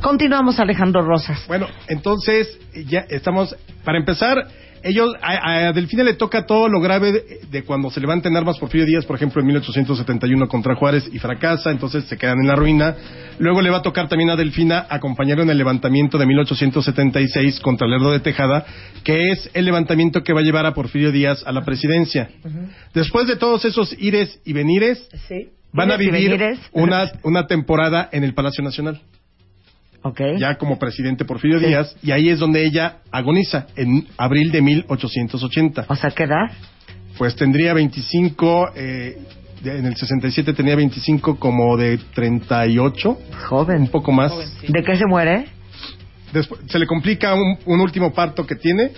[0.00, 1.44] Continuamos, Alejandro Rosas.
[1.48, 4.46] Bueno, entonces ya estamos, para empezar,
[4.82, 8.58] ellos, a, a Delfina le toca todo lo grave de, de cuando se levantan armas
[8.58, 12.56] Porfirio Díaz, por ejemplo, en 1871 contra Juárez y fracasa, entonces se quedan en la
[12.56, 12.96] ruina.
[13.38, 17.86] Luego le va a tocar también a Delfina acompañar en el levantamiento de 1876 contra
[17.86, 18.64] Lerdo de Tejada,
[19.04, 22.28] que es el levantamiento que va a llevar a Porfirio Díaz a la presidencia.
[22.94, 25.48] Después de todos esos ires y venires, Sí.
[25.72, 26.38] van a vivir
[26.72, 29.00] una, una temporada en el Palacio Nacional
[30.02, 30.20] Ok.
[30.38, 35.86] ya como presidente Porfirio Díaz, y ahí es donde ella agoniza, en abril de 1880.
[35.88, 36.50] O sea, ¿qué edad?
[37.16, 39.18] Pues tendría 25, eh,
[39.62, 43.86] de- en el 67 tenía 25 como de 38, un Joven.
[43.88, 44.32] poco más.
[44.68, 45.46] ¿De qué se muere?
[46.32, 48.90] Después, se le complica un, un último parto que tiene,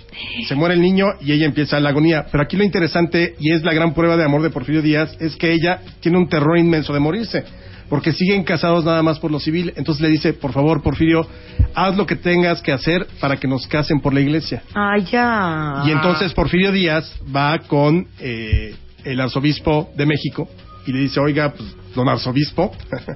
[0.49, 2.27] se muere el niño y ella empieza la agonía.
[2.31, 5.37] Pero aquí lo interesante, y es la gran prueba de amor de Porfirio Díaz, es
[5.37, 7.45] que ella tiene un terror inmenso de morirse.
[7.91, 9.73] Porque siguen casados nada más por lo civil.
[9.77, 11.27] Entonces le dice, por favor, Porfirio,
[11.75, 14.63] haz lo que tengas que hacer para que nos casen por la iglesia.
[14.73, 15.83] Ay, ya.
[15.85, 18.75] Y entonces Porfirio Díaz va con eh,
[19.05, 20.49] el arzobispo de México
[20.87, 22.71] y le dice, oiga, pues, don arzobispo,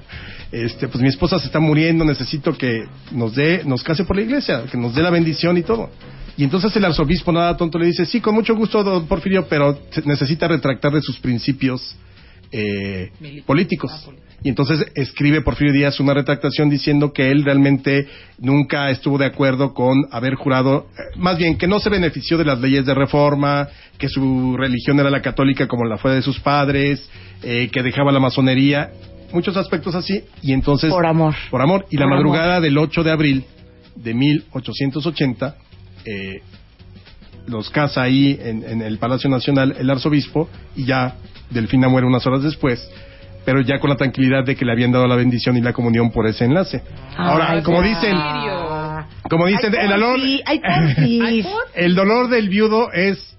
[0.51, 4.23] este, pues mi esposa se está muriendo, necesito que nos dé, nos case por la
[4.23, 5.89] iglesia, que nos dé la bendición y todo.
[6.37, 9.79] Y entonces el arzobispo nada tonto le dice, sí, con mucho gusto, don Porfirio, pero
[9.89, 11.95] se- necesita retractar de sus principios
[12.51, 13.09] eh,
[13.45, 13.91] políticos.
[14.43, 19.73] Y entonces escribe Porfirio Díaz una retractación diciendo que él realmente nunca estuvo de acuerdo
[19.73, 23.67] con haber jurado, eh, más bien que no se benefició de las leyes de reforma,
[23.97, 27.09] que su religión era la católica como la fue de sus padres,
[27.43, 28.91] eh, que dejaba la masonería,
[29.33, 30.23] muchos aspectos así.
[30.41, 30.91] Y entonces...
[30.91, 31.35] Por amor.
[31.49, 31.85] Por amor.
[31.89, 33.45] Y la Por madrugada del 8 de abril
[33.95, 35.55] de 1880,
[36.05, 36.41] eh,
[37.47, 41.15] los casa ahí en, en el Palacio Nacional el arzobispo y ya
[41.49, 42.89] Delfina muere unas horas después,
[43.45, 46.11] pero ya con la tranquilidad de que le habían dado la bendición y la comunión
[46.11, 46.81] por ese enlace.
[47.15, 47.89] Ahora, como ya.
[47.89, 48.17] dicen,
[49.29, 50.19] como dicen, el dolor,
[51.75, 53.37] el dolor del viudo es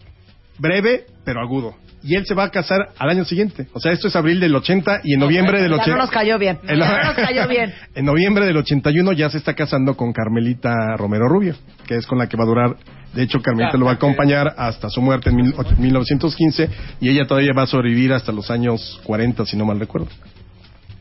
[0.58, 1.74] breve pero agudo.
[2.02, 3.66] Y él se va a casar al año siguiente.
[3.72, 5.90] O sea, esto es abril del 80 y en noviembre del Ya 80.
[5.96, 6.58] no nos cayó bien.
[6.68, 7.74] En, Ya no nos cayó bien.
[7.96, 11.56] en noviembre del 81 ya se está casando con Carmelita Romero Rubio,
[11.88, 12.76] que es con la que va a durar.
[13.16, 16.68] De hecho, Carmelita lo va a acompañar hasta su muerte en mil- 1915
[17.00, 20.08] y ella todavía va a sobrevivir hasta los años 40, si no mal recuerdo.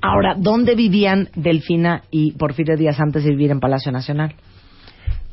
[0.02, 4.34] Ahora, ¿dónde vivían Delfina y Porfirio Díaz antes de vivir en Palacio Nacional?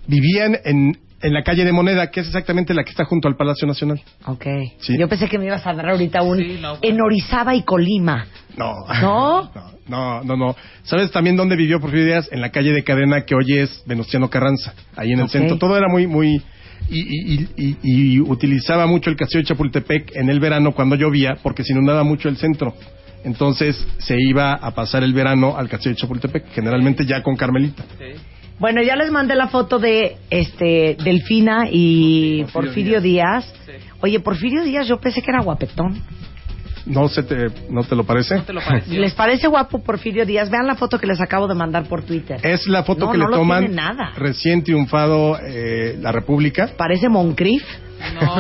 [0.07, 3.37] Vivían en, en la calle de Moneda, que es exactamente la que está junto al
[3.37, 4.01] Palacio Nacional.
[4.27, 4.45] Ok.
[4.81, 4.97] Sí.
[4.99, 8.27] Yo pensé que me ibas a dar ahorita un en Orizaba y Colima.
[8.57, 8.73] No.
[9.01, 9.51] ¿No?
[9.89, 10.55] No, no, no.
[10.85, 12.29] ¿Sabes también dónde vivió Porfirio Díaz?
[12.31, 15.59] En la calle de Cadena, que hoy es Venustiano Carranza, ahí en el centro.
[15.59, 16.41] Todo era muy, muy...
[16.91, 20.95] Y, y- y- y- y utilizaba mucho el castillo de Chapultepec en el verano cuando
[20.97, 22.75] llovía, porque se inundaba mucho el centro.
[23.25, 27.85] Entonces se iba a pasar el verano al castillo de Chapultepec, generalmente ya con Carmelita.
[28.59, 33.55] Bueno, ya les mandé la foto de este Delfina y Porfirio Porfirio, Díaz.
[34.01, 36.01] Oye, Porfirio Díaz yo pensé que era guapetón.
[36.87, 38.43] ¿No, se te, ¿No te lo parece?
[38.89, 40.51] ¿Les parece guapo Porfirio Díaz?
[40.51, 42.41] Vean la foto que les acabo de mandar por Twitter.
[42.43, 44.13] Es la foto No, que no le lo toman tiene nada.
[44.17, 46.71] recién triunfado eh, la República.
[46.77, 47.63] Parece Moncrief.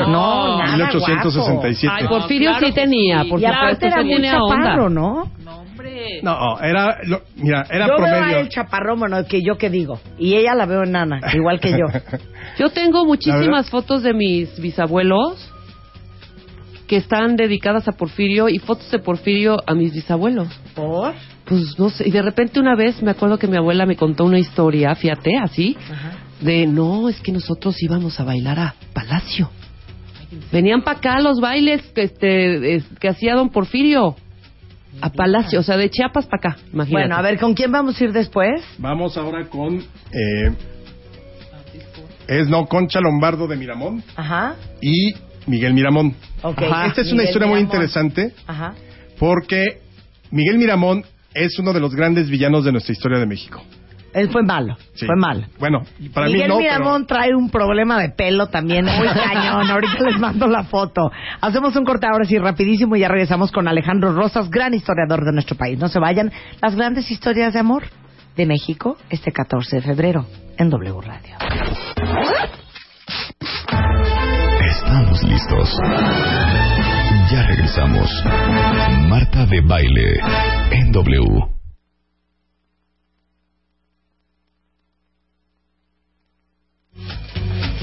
[0.08, 1.94] No, nada 1867.
[2.00, 3.30] Ay, Porfirio claro sí que tenía, sí.
[3.30, 4.88] por Y aparte era muy chaparro, onda.
[4.88, 5.30] ¿no?
[5.44, 6.20] No, hombre.
[6.22, 8.38] No, era, lo- mira, era yo veo a promedio.
[8.38, 10.00] él chaparrón, bueno, que yo qué digo.
[10.18, 11.86] Y ella la veo enana, igual que yo.
[12.58, 15.48] Yo tengo muchísimas fotos de mis bisabuelos
[16.86, 20.48] que están dedicadas a Porfirio y fotos de Porfirio a mis bisabuelos.
[20.74, 21.14] ¿Por?
[21.44, 24.24] Pues no sé, y de repente una vez me acuerdo que mi abuela me contó
[24.24, 25.76] una historia, fíjate, así,
[26.40, 29.50] de no, es que nosotros íbamos a bailar a Palacio.
[30.50, 34.16] Venían para acá los bailes que, este, es- que hacía don Porfirio.
[35.00, 37.06] A Palacio, o sea, de Chiapas para acá, imagínate.
[37.06, 38.62] Bueno, a ver, ¿con quién vamos a ir después?
[38.78, 39.78] Vamos ahora con.
[39.78, 40.52] eh,
[42.28, 44.54] es no Concha Lombardo de Miramón Ajá.
[44.80, 45.14] y
[45.46, 46.14] Miguel Miramón.
[46.42, 46.86] Ajá.
[46.86, 48.74] Esta es una historia muy interesante Ajá.
[49.18, 49.80] porque
[50.30, 53.62] Miguel Miramón es uno de los grandes villanos de nuestra historia de México.
[54.14, 55.06] Él fue malo, Sí.
[55.06, 55.46] fue malo.
[55.58, 56.58] Bueno, para Miguel mí no.
[56.58, 59.70] Miramón trae un problema de pelo también muy cañón.
[59.70, 61.10] Ahorita les mando la foto.
[61.40, 65.32] Hacemos un corte ahora sí rapidísimo y ya regresamos con Alejandro Rosas, gran historiador de
[65.32, 65.78] nuestro país.
[65.78, 66.30] No se vayan.
[66.60, 67.84] Las grandes historias de amor
[68.36, 70.26] de México este 14 de febrero
[70.58, 71.36] en W Radio.
[74.76, 75.68] Estamos listos.
[77.30, 78.08] Ya regresamos.
[79.08, 80.20] Marta de baile
[80.70, 81.44] en W.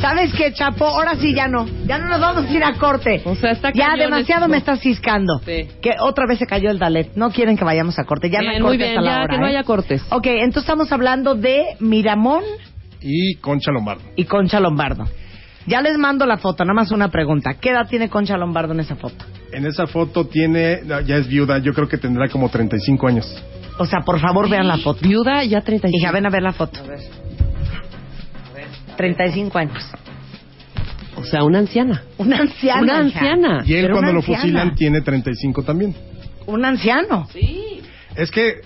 [0.01, 0.85] ¿Sabes qué, Chapo?
[0.85, 1.67] Ahora sí ya no.
[1.85, 3.21] Ya no nos vamos a ir a corte.
[3.25, 5.39] O sea, está ya demasiado me estás ciscando.
[5.45, 5.67] Sí.
[5.81, 7.15] Que otra vez se cayó el Dalet.
[7.15, 8.29] No quieren que vayamos a corte.
[8.29, 9.49] Ya no hay Bien, corte muy bien, hasta la ya hora, que no ¿eh?
[9.49, 10.01] haya cortes.
[10.09, 12.43] Ok, entonces estamos hablando de Miramón
[13.01, 14.03] Y Concha Lombardo.
[14.15, 15.05] y Concha Lombardo.
[15.67, 17.55] Ya les mando la foto, nada más una pregunta.
[17.55, 19.25] ¿Qué edad tiene Concha Lombardo en esa foto?
[19.51, 20.81] En esa foto tiene.
[21.05, 23.43] Ya es viuda, yo creo que tendrá como 35 años.
[23.77, 24.99] O sea, por favor, vean la foto.
[25.01, 25.97] Viuda ya 35.
[25.97, 26.79] Hija, ven a ver la foto.
[28.97, 29.83] 35 años.
[31.15, 32.03] O sea, una anciana.
[32.17, 32.81] Una anciana.
[32.81, 33.63] Una anciana.
[33.65, 34.41] Y él Pero cuando lo anciana.
[34.41, 35.95] fusilan tiene 35 también.
[36.45, 37.27] Un anciano.
[38.15, 38.61] Es que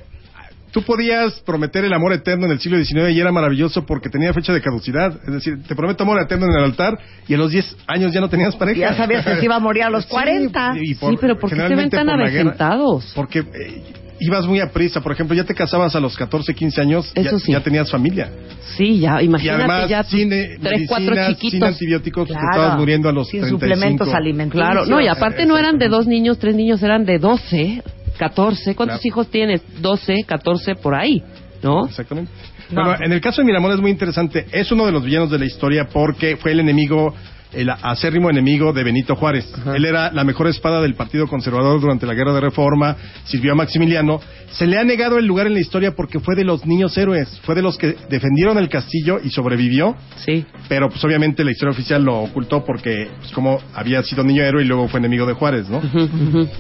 [0.74, 4.34] tú podías prometer el amor eterno en el siglo XIX y era maravilloso porque tenía
[4.34, 5.14] fecha de caducidad.
[5.26, 8.20] Es decir, te prometo amor eterno en el altar y a los 10 años ya
[8.20, 8.80] no tenías pareja.
[8.80, 10.74] Ya sabías que se iba a morir a los 40.
[10.82, 12.30] y sí, pero ¿por qué se ven tan por guerra.
[12.30, 13.12] avejentados?
[13.16, 13.84] Porque eh,
[14.20, 15.00] ibas muy a prisa.
[15.02, 17.52] Por ejemplo, ya te casabas a los 14, 15 años, ya, Eso sí.
[17.52, 18.30] ya tenías familia.
[18.76, 21.70] Sí, ya, Y imagínate además, ya sin eh, tres, cuatro medicinas, sin chiquitos.
[21.70, 22.48] antibióticos, te Claro.
[22.52, 23.60] estabas muriendo a los Sin 35.
[23.76, 24.66] suplementos alimenticios.
[24.68, 27.84] Claro, no, y aparte no eran de dos niños, tres niños, eran de 12,
[28.18, 28.76] 14.
[28.76, 29.08] ¿Cuántos Claro.
[29.08, 29.62] hijos tienes?
[29.82, 31.22] 12, 14 por ahí,
[31.62, 31.86] ¿no?
[31.88, 32.32] Exactamente.
[32.72, 32.84] No.
[32.84, 34.46] Bueno, en el caso de Miramón es muy interesante.
[34.52, 37.14] Es uno de los villanos de la historia porque fue el enemigo
[37.54, 39.46] el acérrimo enemigo de Benito Juárez.
[39.76, 43.56] Él era la mejor espada del Partido Conservador durante la Guerra de Reforma, sirvió a
[43.56, 44.20] Maximiliano.
[44.52, 47.28] Se le ha negado el lugar en la historia porque fue de los niños héroes,
[47.44, 50.46] fue de los que defendieron el castillo y sobrevivió, Sí.
[50.70, 54.64] pero pues obviamente la historia oficial lo ocultó porque pues, como había sido niño héroe
[54.64, 55.82] y luego fue enemigo de Juárez, ¿no?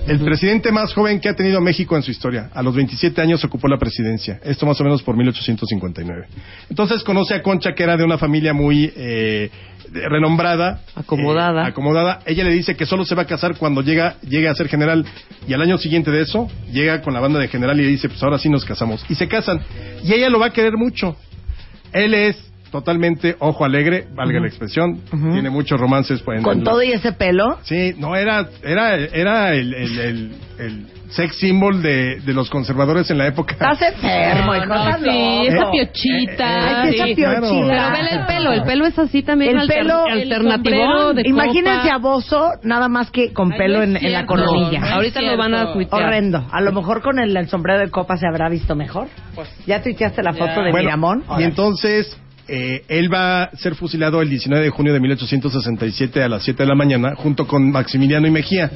[0.07, 2.49] El presidente más joven que ha tenido México en su historia.
[2.53, 4.39] A los 27 años ocupó la presidencia.
[4.43, 6.25] Esto más o menos por 1859.
[6.69, 9.49] Entonces conoce a Concha, que era de una familia muy eh,
[9.91, 10.81] renombrada.
[10.95, 11.63] Acomodada.
[11.63, 12.19] eh, acomodada.
[12.25, 15.05] Ella le dice que solo se va a casar cuando llega, llegue a ser general.
[15.47, 18.09] Y al año siguiente de eso, llega con la banda de general y le dice,
[18.09, 19.05] pues ahora sí nos casamos.
[19.09, 19.61] Y se casan.
[20.03, 21.15] Y ella lo va a querer mucho.
[21.91, 24.99] Él es totalmente ojo alegre, valga la expresión.
[25.31, 26.21] Tiene muchos romances.
[26.23, 27.59] pues, en- Con en- todo y ese pelo.
[27.63, 33.09] Sí, no, era, era, era el, el, el, el sex symbol de, de los conservadores
[33.11, 33.53] en la época.
[33.53, 36.81] Estás enfermo, hijo, No, estás sí, esa Eh, piochita.
[36.81, 37.15] Ay, esa sí.
[37.15, 37.39] piochita.
[37.41, 41.81] Pero vele el pelo, el pelo es así también El alter- pelo- alternativo de Imagínense
[41.83, 41.95] copa.
[41.95, 44.79] a Bozo, nada más que con Ay, pelo no en, en la coronilla.
[44.79, 46.01] no Ahorita lo van a tuitear.
[46.03, 46.47] Horrendo.
[46.51, 49.07] A lo mejor con el, el sombrero de copa se habrá visto mejor.
[49.67, 51.23] ¿Ya tuiteaste la foto de Bueno, Miramón?
[51.37, 56.29] y entonces eh, él va a ser fusilado el 19 de junio de 1867 a
[56.29, 58.69] las 7 de la mañana junto con Maximiliano y Mejía.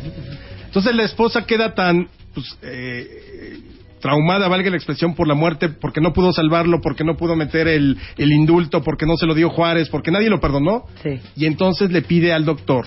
[0.65, 3.59] Entonces la esposa queda tan pues, eh,
[3.99, 7.67] traumada, valga la expresión, por la muerte, porque no pudo salvarlo, porque no pudo meter
[7.67, 10.85] el, el indulto, porque no se lo dio Juárez, porque nadie lo perdonó.
[11.03, 11.19] Sí.
[11.35, 12.85] Y entonces le pide al doctor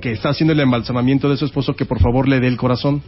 [0.00, 3.02] que está haciendo el embalsamamiento de su esposo que por favor le dé el corazón.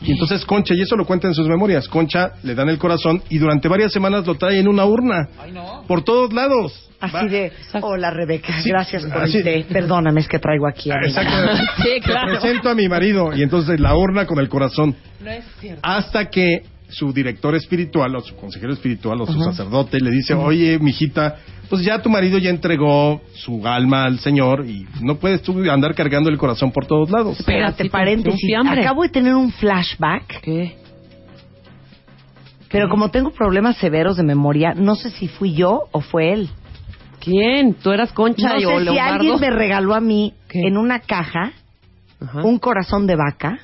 [0.00, 3.22] Y entonces Concha, y eso lo cuenta en sus memorias, Concha le dan el corazón
[3.30, 5.28] y durante varias semanas lo trae en una urna.
[5.86, 6.84] Por todos lados.
[7.00, 9.66] Así Va- de, hola Rebeca, Sí, gracias por así- el té.
[9.72, 10.90] Perdóname, es que traigo aquí.
[10.90, 11.22] Ah, amiga.
[11.22, 11.64] Exacto.
[11.82, 12.32] Sí, Te claro.
[12.32, 14.96] presento a mi marido y entonces la urna con el corazón.
[15.82, 20.78] Hasta que su director espiritual o su consejero espiritual o su sacerdote le dice, oye,
[20.78, 21.36] mijita,
[21.68, 25.94] pues ya tu marido ya entregó su alma al Señor y no puedes tú andar
[25.94, 27.38] cargando el corazón por todos lados.
[27.40, 28.50] Espérate, Pedacito, paréntesis.
[28.66, 30.76] Acabo de tener un flashback, ¿Qué?
[32.70, 36.50] pero como tengo problemas severos de memoria, no sé si fui yo o fue él.
[37.20, 37.74] ¿Quién?
[37.74, 39.14] ¿Tú eras Concha No y o sé si Leobardo?
[39.14, 40.60] alguien me regaló a mí ¿Qué?
[40.66, 41.52] en una caja
[42.20, 42.42] Ajá.
[42.44, 43.58] un corazón de vaca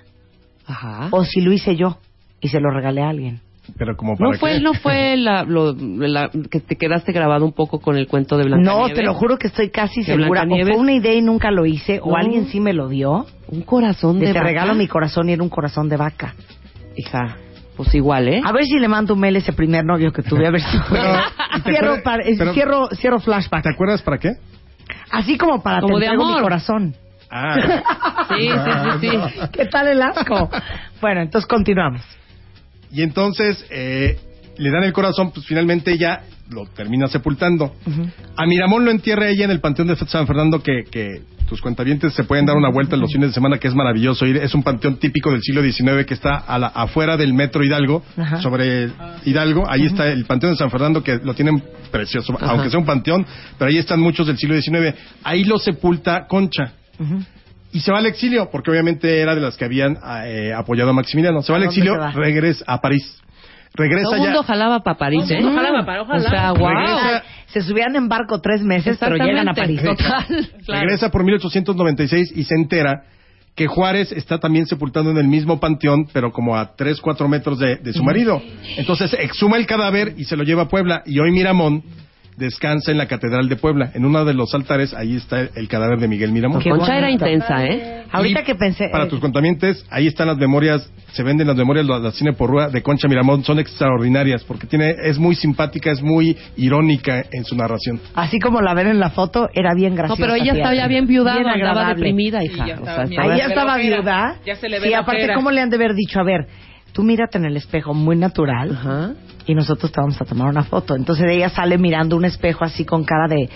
[0.67, 1.09] Ajá.
[1.11, 1.99] o si lo hice yo
[2.45, 3.41] y se lo regalé a alguien.
[3.79, 4.61] Pero como para No fue, qué?
[4.61, 8.45] no fue la, lo- la- que te quedaste grabado un poco con el cuento de
[8.45, 10.43] Blanca No, te lo juro que estoy casi ¿De segura.
[10.43, 13.25] O fue una idea y nunca lo hice, o alguien sí me lo dio.
[13.49, 14.49] Un corazón De de te vaca.
[14.51, 16.35] regalo mi corazón y era un corazón de vaca.
[16.95, 17.37] Hija,
[17.77, 18.43] pues igual, ¿eh?
[18.45, 20.61] A ver si le mando un mail a ese primer novio que tuve, a ver
[20.61, 20.77] si.
[20.91, 21.03] Pero,
[21.57, 23.63] ¿y te cierro, acuerdas- par- eh, pero- cierro, cierro flashback.
[23.63, 24.33] ¿Te acuerdas para qué?
[25.11, 26.43] Así como para Como te de entrego mi amor.
[26.43, 26.95] corazón.
[27.31, 27.57] Ah.
[28.29, 29.41] Sí, sí, sí, sí.
[29.53, 30.51] ¿Qué tal el asco?
[31.01, 32.03] bueno, entonces continuamos.
[32.95, 34.19] Y entonces eh,
[34.57, 37.75] le dan el corazón, pues finalmente ella lo termina sepultando.
[38.37, 42.15] A Miramón lo entierra ella en el Panteón de San Fernando, que, que tus cuentavientes
[42.15, 44.25] se pueden dar una vuelta en los fines de semana, que es maravilloso.
[44.27, 48.03] Es un panteón típico del siglo XIX que está a la- afuera del metro Hidalgo,
[48.17, 48.41] Ajá.
[48.41, 48.91] sobre
[49.25, 49.65] Hidalgo.
[49.69, 52.53] Ahí está el Panteón de San Fernando, que lo tienen precioso, Ajá.
[52.53, 53.27] aunque sea un panteón,
[53.59, 54.95] pero ahí están muchos del siglo XIX.
[55.23, 56.73] Ahí lo sepulta Concha.
[57.75, 60.93] Y se va al exilio, porque obviamente era de las que habían eh, apoyado a
[60.95, 61.43] Maximiliano.
[61.43, 62.13] Se va ¿A al exilio, va?
[62.13, 63.21] regresa a París.
[63.75, 64.27] Regresa Todo el ya.
[64.29, 65.27] mundo jalaba para París, ¿eh?
[65.27, 66.19] Todo el mundo jalaba para- ojalá.
[66.27, 66.69] O sea, wow.
[66.69, 69.83] Regresa- Se subían en barco tres meses, pero llegan a París.
[69.83, 70.25] Total.
[70.65, 70.81] claro.
[70.83, 73.03] Regresa por 1896 y se entera
[73.57, 77.59] que Juárez está también sepultado en el mismo panteón, pero como a 3, 4 metros
[77.59, 78.41] de, de su marido.
[78.77, 81.03] Entonces exhuma el cadáver y se lo lleva a Puebla.
[81.07, 81.83] Y hoy Miramón
[82.37, 83.91] descansa en la Catedral de Puebla.
[83.95, 86.61] En uno de los altares, ahí está el, cadáver de Miguel Miramón.
[86.63, 88.05] Qué Concha era intensa, ¿eh?
[88.11, 88.89] Ahorita Y que pensé...
[88.91, 92.33] Para eh, tus contamientes, ahí están las memorias, se venden las memorias, las, las cine
[92.33, 97.25] por rúa de Concha Miramón, son extraordinarias, porque tiene, es muy simpática, es muy irónica
[97.33, 98.01] en su narración.
[98.15, 100.21] Así como la ven en la foto, era bien No, graciosa.
[100.23, 101.95] pero ella estaba ya bien viudada, Bien agradable.
[101.95, 102.67] deprimida, Sí, hija.
[102.67, 104.37] ya O estaba sea, estaba- estaba la viuda.
[104.47, 105.35] Ya se le ve Sí, la aparte.
[105.35, 106.21] ¿cómo le han de haber dicho?
[106.21, 106.47] A ver,
[106.95, 109.13] tú mírate en el espejo muy natural Ajá.
[109.47, 110.95] y nosotros te vamos a tomar una foto.
[110.97, 113.51] Entonces ella sale mirando un espejo así con cara de...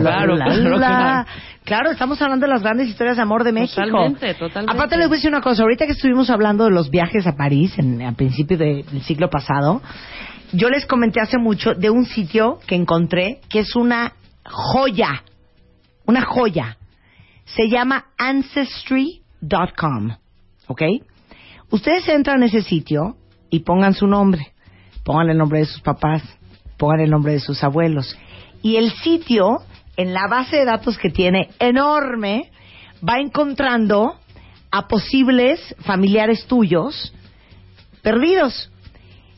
[0.00, 1.26] Claro,
[1.64, 3.82] claro, estamos hablando de las grandes historias de amor de México.
[3.84, 4.72] Totalmente, totalmente.
[4.72, 5.62] Aparte les voy a decir una cosa.
[5.62, 9.28] Ahorita que estuvimos hablando de los viajes a París en, a principios de- del siglo
[9.28, 9.82] pasado,
[10.52, 14.12] yo les comenté hace mucho de un sitio que encontré que es una
[14.44, 15.22] joya.
[16.06, 16.76] Una joya.
[17.46, 20.12] Se llama Ancestry.com.
[20.68, 20.82] ¿Ok?
[21.70, 23.16] Ustedes entran a ese sitio
[23.50, 24.52] y pongan su nombre.
[25.04, 26.22] Pongan el nombre de sus papás.
[26.76, 28.16] Pongan el nombre de sus abuelos.
[28.62, 29.58] Y el sitio,
[29.96, 32.50] en la base de datos que tiene enorme,
[33.06, 34.16] va encontrando
[34.70, 37.14] a posibles familiares tuyos
[38.02, 38.70] perdidos.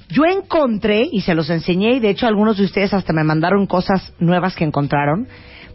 [0.08, 3.66] Yo encontré, y se los enseñé, y de hecho algunos de ustedes hasta me mandaron
[3.66, 5.28] cosas nuevas que encontraron,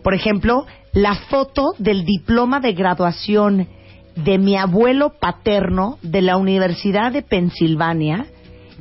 [0.03, 3.69] Por ejemplo, la foto del diploma de graduación
[4.15, 8.25] de mi abuelo paterno de la Universidad de Pensilvania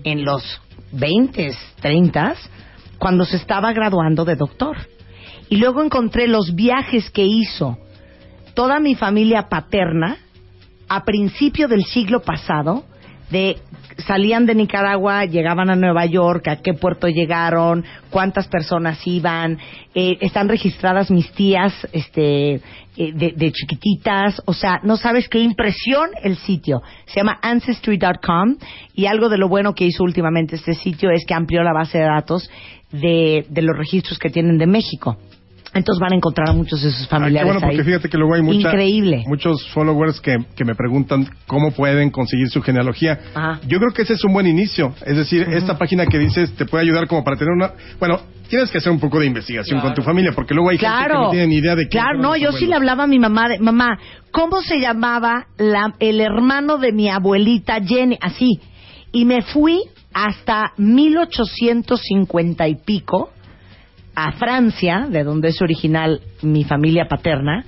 [0.04, 0.60] en los
[0.92, 2.34] 20, 30,
[2.98, 4.76] cuando se estaba graduando de doctor.
[5.48, 7.78] Y luego encontré los viajes que hizo
[8.54, 10.18] toda mi familia paterna
[10.88, 12.84] a principio del siglo pasado
[13.32, 13.56] de
[14.06, 19.58] salían de Nicaragua, llegaban a Nueva York, a qué puerto llegaron, cuántas personas iban,
[19.94, 22.60] eh, están registradas mis tías este, eh,
[22.96, 26.82] de, de chiquititas, o sea, no sabes qué impresión el sitio.
[27.06, 28.56] Se llama Ancestry.com
[28.94, 31.98] y algo de lo bueno que hizo últimamente este sitio es que amplió la base
[31.98, 32.50] de datos
[32.90, 35.16] de, de los registros que tienen de México.
[35.74, 37.84] Entonces van a encontrar a muchos de sus Ah, qué familiares bueno, porque ahí.
[37.84, 39.24] fíjate que luego hay mucha- Increíble.
[39.26, 43.18] muchos followers que, que me preguntan cómo pueden conseguir su genealogía.
[43.34, 43.60] Ajá.
[43.66, 44.94] Yo creo que ese es un buen inicio.
[45.06, 47.72] Es decir, esta página que dices te puede ayudar como para tener una...
[47.98, 50.94] Bueno, tienes que hacer un poco de investigación con tu familia, porque luego hay gente
[51.08, 53.18] que no tiene ni idea de quién Claro, no, yo sí le hablaba a mi
[53.18, 53.98] mamá de, mamá,
[54.30, 58.18] ¿cómo se llamaba la- el hermano de mi abuelita Jenny?
[58.20, 58.60] Así.
[59.10, 59.80] Y me fui
[60.12, 63.30] hasta 1850 y pico
[64.14, 67.64] a Francia, de donde es original mi familia paterna,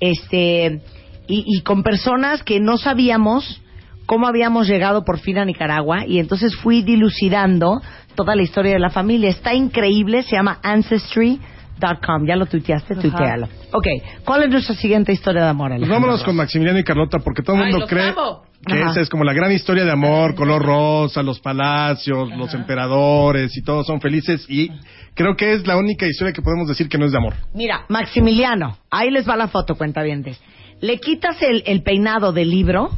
[0.00, 0.80] este,
[1.26, 3.62] y, y con personas que no sabíamos
[4.06, 7.80] cómo habíamos llegado por fin a Nicaragua, y entonces fui dilucidando
[8.14, 9.30] toda la historia de la familia.
[9.30, 12.26] Está increíble, se llama Ancestry.com.
[12.26, 13.48] Ya lo tuiteaste, tuitealo.
[13.72, 13.86] Ok,
[14.24, 17.56] ¿cuál es nuestra siguiente historia de amor, Pues vámonos con Maximiliano y Carlota, porque todo
[17.56, 18.42] el mundo los cree amo.
[18.66, 18.90] Que Ajá.
[18.92, 23.62] esa es como la gran historia de amor, color rosa, los palacios, los emperadores y
[23.62, 24.46] todos son felices.
[24.48, 24.70] Y
[25.14, 27.34] creo que es la única historia que podemos decir que no es de amor.
[27.54, 30.40] Mira, Maximiliano, ahí les va la foto, cuentavientes.
[30.80, 32.90] Le quitas el, el peinado del libro,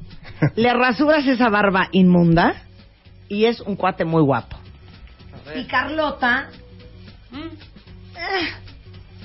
[0.56, 2.62] le rasuras esa barba inmunda
[3.28, 4.56] y es un cuate muy guapo.
[5.56, 6.48] Y Carlota,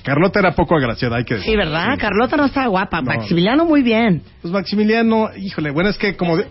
[0.04, 1.50] Carlota era poco agraciada, hay que decir.
[1.50, 1.96] sí, ¿verdad?
[1.98, 3.00] Carlota no está guapa.
[3.00, 3.06] No.
[3.06, 4.22] Maximiliano muy bien.
[4.42, 6.36] Pues Maximiliano, híjole, bueno, es que como...
[6.36, 6.44] de-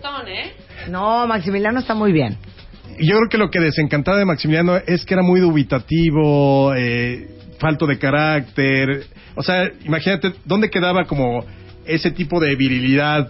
[0.90, 2.36] No, Maximiliano está muy bien.
[3.00, 7.28] yo creo que lo que desencantaba de Maximiliano es que era muy dubitativo, eh,
[7.58, 9.04] falto de carácter.
[9.36, 11.44] O sea, imagínate, ¿dónde quedaba como
[11.86, 13.28] ese tipo de virilidad?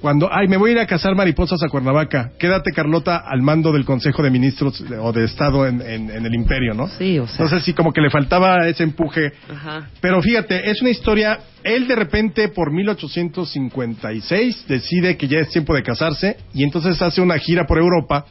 [0.00, 3.72] Cuando, ay, me voy a ir a cazar mariposas a Cuernavaca, quédate Carlota al mando
[3.72, 6.86] del Consejo de Ministros o de Estado en, en- en el imperio, ¿no?
[6.86, 7.44] Sí, o sea.
[7.44, 9.32] Entonces sí, como que le faltaba ese empuje.
[9.50, 9.88] Ajá.
[10.00, 15.74] Pero fíjate, es una historia, él de repente por 1856 decide que ya es tiempo
[15.74, 18.26] de casarse y entonces hace una gira por Europa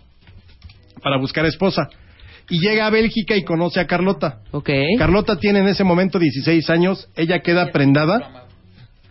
[1.02, 1.90] para buscar esposa.
[2.50, 4.40] Y llega a Bélgica y conoce a Carlota.
[4.52, 4.70] Ok.
[5.00, 8.45] Carlota tiene en ese momento 16 años, ella queda prendada,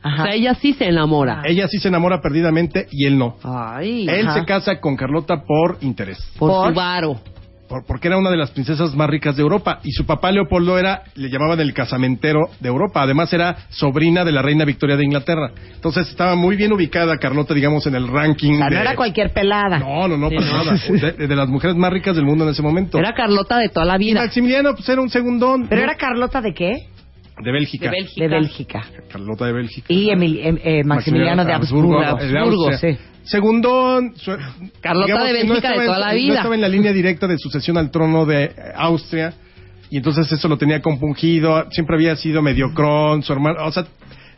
[0.04, 1.42] O sea, ella sí se enamora.
[1.44, 3.36] ella sí se enamora perdidamente y él no.
[3.42, 4.06] Ay.
[4.08, 4.40] Él Ajá.
[4.40, 6.68] se casa con Carlota por interés, Por, ¿Por?
[6.68, 7.20] su varo.
[7.68, 10.78] por- porque era una de las princesas más ricas de Europa y su papá Leopoldo
[10.78, 15.04] era, le llamaban el casamentero de Europa, además era sobrina de la reina Victoria de
[15.04, 15.50] Inglaterra.
[15.74, 18.80] Entonces estaba muy bien ubicada Carlota, digamos, en el ranking O sea, no de...
[18.82, 19.78] era cualquier pelada.
[19.78, 20.64] No, no, no, Sí, para no.
[20.64, 20.76] nada.
[21.16, 22.98] De, de las mujeres más ricas del mundo en ese momento.
[22.98, 24.20] Era Carlota de tola la y vida.
[24.20, 25.66] Maximiliano, pues era un segundón.
[25.68, 25.84] Pero ¿no?
[25.90, 26.88] era Carlota de qué?
[27.42, 27.86] De Bélgica.
[27.86, 28.22] De Bélgica.
[28.22, 28.84] De Bélgica.
[29.10, 29.86] Carlota de Bélgica.
[29.92, 31.98] Y Emil- em- eh, Maximiliano de Habsburgo.
[32.00, 32.94] de Habsburgo, Austria.
[32.94, 32.98] sí.
[33.24, 34.12] Segundón.
[34.16, 34.36] su-
[34.80, 36.34] Carlota digamos de Bélgica estaba de toda en- la No vida.
[36.36, 39.32] estaba en la línea directa de sucesión al trono de Austria.
[39.90, 41.64] Y entonces eso lo tenía compungido.
[41.70, 43.22] Siempre había sido mediocrón.
[43.22, 43.64] Su hermano.
[43.64, 43.84] O sea,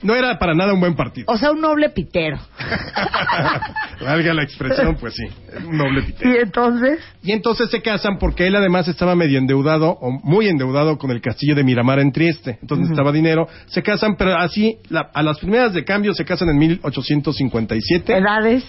[0.03, 1.27] no era para nada un buen partido.
[1.29, 2.39] O sea, un noble pitero.
[4.01, 5.25] Valga la expresión, pues sí.
[5.67, 6.31] Un noble pitero.
[6.35, 10.99] Y entonces, Y entonces se casan porque él además estaba medio endeudado o muy endeudado
[10.99, 12.59] con el castillo de Miramar en Trieste.
[12.61, 13.49] Entonces necesitaba dinero.
[13.67, 18.17] Se casan, pero así, la- a las primeras de cambio se casan en 1857.
[18.17, 18.65] edades.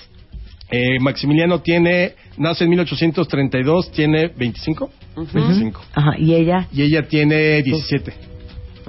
[0.69, 4.89] Eh, Maximiliano tiene, nace en 1832, tiene 25.
[5.15, 5.81] 25.
[5.95, 8.13] Ajá, y ella, Y ella tiene 17.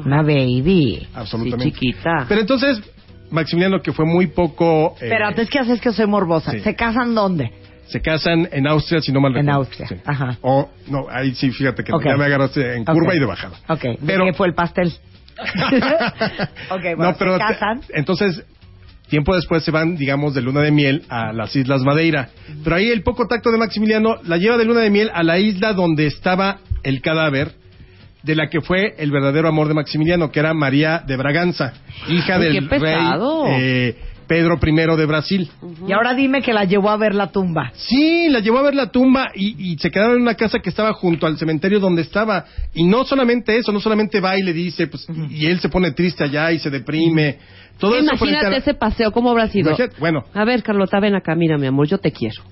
[0.05, 1.07] Una baby.
[1.15, 1.65] Absolutamente.
[1.65, 2.27] Sí, chiquita.
[2.29, 2.81] Pero entonces,
[3.31, 4.95] Maximiliano, que fue muy poco...
[5.01, 6.51] eh, Pero antes que haces que soy morbosa.
[6.53, 6.61] sí.
[6.61, 7.51] ¿Se casan dónde?
[7.89, 9.61] se casan en Austria, si no mal En recuerdo.
[9.61, 9.95] Austria, Sí.
[10.05, 10.37] ajá.
[10.43, 12.05] O, no, ahí sí, fíjate que Ok.
[12.05, 13.57] ya me agarraste en curva y de bajada.
[13.67, 14.93] Ok, Pero- ¿qué fue el pastel?
[16.71, 17.81] ok, bueno, no, pero se te- casan.
[17.91, 18.45] entonces
[19.09, 22.29] tiempo después se van, digamos, de luna de miel a las Islas Madeira.
[22.63, 25.39] Pero ahí el poco tacto de Maximiliano la lleva de luna de miel a la
[25.39, 27.53] isla donde estaba el cadáver
[28.29, 31.73] de la que fue el verdadero amor de Maximiliano, que era María de Braganza,
[32.11, 33.07] hija Ay, del rey
[33.49, 35.51] eh, Pedro I de Brasil.
[35.87, 37.73] Y ahora dime que la llevó a ver la tumba.
[37.75, 40.69] Sí, la llevó a ver la tumba y, y se quedaron en una casa que
[40.69, 42.45] estaba junto al cementerio donde estaba.
[42.75, 45.93] Y no solamente eso, no solamente va y le dice, pues, y él se pone
[45.93, 47.39] triste allá y se deprime.
[47.79, 49.71] Todo Imagínate ese paseo, ¿cómo habrá sido?
[49.71, 50.23] Imagínate, bueno.
[50.35, 52.43] A ver, Carlota, ven acá, mira, mi amor, yo te quiero.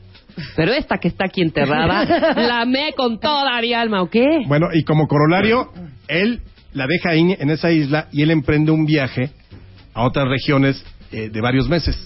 [0.54, 2.04] Pero esta que está aquí enterrada,
[2.36, 4.24] la amé con toda mi alma, ¿o qué?
[4.46, 5.70] Bueno, y como corolario,
[6.08, 6.40] él
[6.72, 9.30] la deja ahí en esa isla y él emprende un viaje
[9.94, 11.96] a otras regiones eh, de varios meses.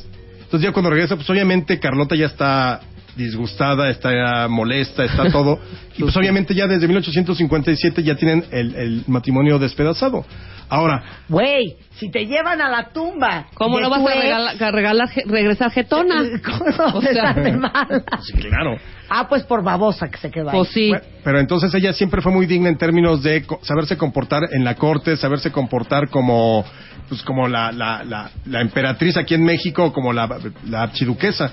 [0.51, 2.81] Entonces ya cuando regresa, pues obviamente Carlota ya está
[3.17, 5.59] disgustada, está molesta, está todo.
[5.97, 10.25] y pues obviamente ya desde 1857 ya tienen el, el matrimonio despedazado.
[10.73, 13.47] Ahora, Güey, si te llevan a la tumba.
[13.55, 16.23] ¿Cómo no vas a regalar, a regalar je- regresar jetona?
[16.45, 18.05] ¿Cómo no O sea, estar de mala?
[18.23, 18.77] sí, claro.
[19.09, 20.57] Ah, pues por babosa que se quedó ahí.
[20.57, 20.91] Pues sí.
[20.91, 24.63] Bueno, Pero entonces ella siempre fue muy digna en términos de co- saberse comportar en
[24.63, 26.65] la corte, saberse comportar como,
[27.09, 30.29] pues como la, la, la, la emperatriz aquí en México, como la,
[30.69, 31.51] la archiduquesa.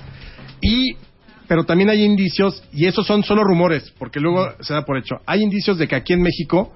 [0.62, 0.92] Y,
[1.48, 5.16] pero también hay indicios, y esos son solo rumores, porque luego se da por hecho.
[5.26, 6.72] Hay indicios de que aquí en México,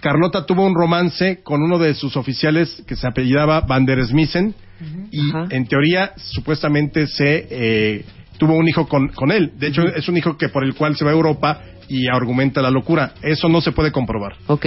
[0.00, 4.54] Carlota tuvo un romance con uno de sus oficiales que se apellidaba Van der Smissen,
[5.10, 5.46] y Ajá.
[5.50, 8.04] en teoría, supuestamente se eh,
[8.38, 9.52] tuvo un hijo con, con él.
[9.58, 12.62] De hecho, es un hijo que por el cual se va a Europa y argumenta
[12.62, 13.12] la locura.
[13.20, 14.36] Eso no se puede comprobar.
[14.46, 14.66] Ok.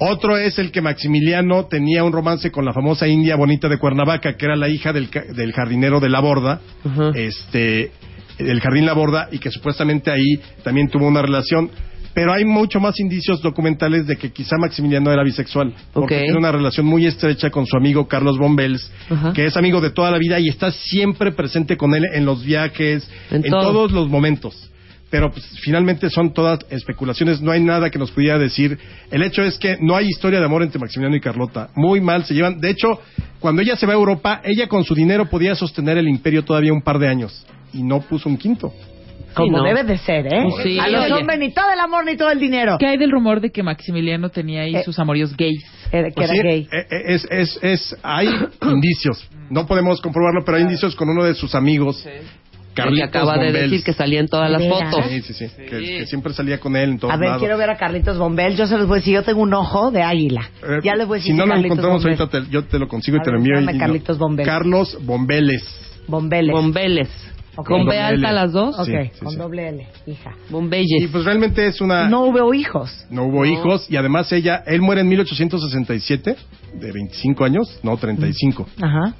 [0.00, 4.36] Otro es el que Maximiliano tenía un romance con la famosa India Bonita de Cuernavaca,
[4.36, 7.10] que era la hija del, del jardinero de la Borda, Ajá.
[7.14, 7.90] este,
[8.38, 11.70] del jardín La Borda, y que supuestamente ahí también tuvo una relación.
[12.14, 16.50] Pero hay mucho más indicios documentales de que quizá Maximiliano era bisexual, porque tiene una
[16.50, 19.32] relación muy estrecha con su amigo Carlos Bombels, Ajá.
[19.32, 22.44] que es amigo de toda la vida y está siempre presente con él en los
[22.44, 23.62] viajes, En en, todo.
[23.72, 24.68] todos los momentos.
[25.10, 28.78] Pero pues, finalmente son todas especulaciones, no hay nada que nos pudiera decir.
[29.10, 31.68] El hecho es que no hay historia de amor entre Maximiliano y Carlota.
[31.76, 32.58] Muy mal se llevan.
[32.60, 33.00] De hecho,
[33.38, 36.72] cuando ella se va a Europa, ella con su dinero podía sostener el imperio todavía
[36.72, 38.72] un par de años y no puso un quinto.
[39.34, 39.62] Como no.
[39.64, 40.42] debe de ser, ¿eh?
[40.50, 42.76] Pues sí, a los hombres ni todo el amor ni todo el dinero.
[42.78, 44.82] ¿Qué hay del rumor de que Maximiliano tenía ahí Eh.
[44.84, 45.62] sus amoríos gays?
[45.92, 46.68] Era- que Pues era sí, gay.
[46.72, 48.26] eh, eh, Es, es, es, hay
[48.62, 49.28] indicios.
[49.50, 52.02] No podemos comprobarlo, pero hay indicios con uno de sus amigos.
[52.74, 53.70] Que Carlitos acaba de Bombels.
[53.70, 54.90] decir que salía en todas las ¿De fotos.
[54.94, 55.10] veras?
[55.10, 55.46] Sí, sí, sí.
[55.56, 57.40] Que, que siempre salía con él en todos A ver, lados.
[57.42, 58.56] quiero ver a Carlitos Bombel.
[58.56, 60.48] Yo se los voy a decir, yo tengo un ojo de águila.
[60.62, 62.18] Eh, ya les voy a decir si no lo Carlitos encontramos Bombel.
[62.20, 63.54] ahorita, te- yo te lo consigo y A te lo envío.
[63.56, 64.26] dame y- y Carlitos no.
[64.26, 64.46] Bombeles.
[64.48, 66.04] Carlos Bombeles.
[66.06, 66.52] Bombeles.
[66.52, 67.08] Bombeles.
[67.64, 68.32] ¿Con B alta L.
[68.34, 68.78] las dos?
[68.78, 69.36] ok, Sí, con sí.
[69.36, 70.32] doble L, hija.
[70.50, 71.02] Bombelles.
[71.02, 72.08] Y pues realmente es una...
[72.08, 73.06] No hubo hijos.
[73.10, 76.36] No hubo hijos y además ella, él muere en 1867,
[76.74, 78.68] de 25 años, no 35.
[78.80, 79.14] Ajá.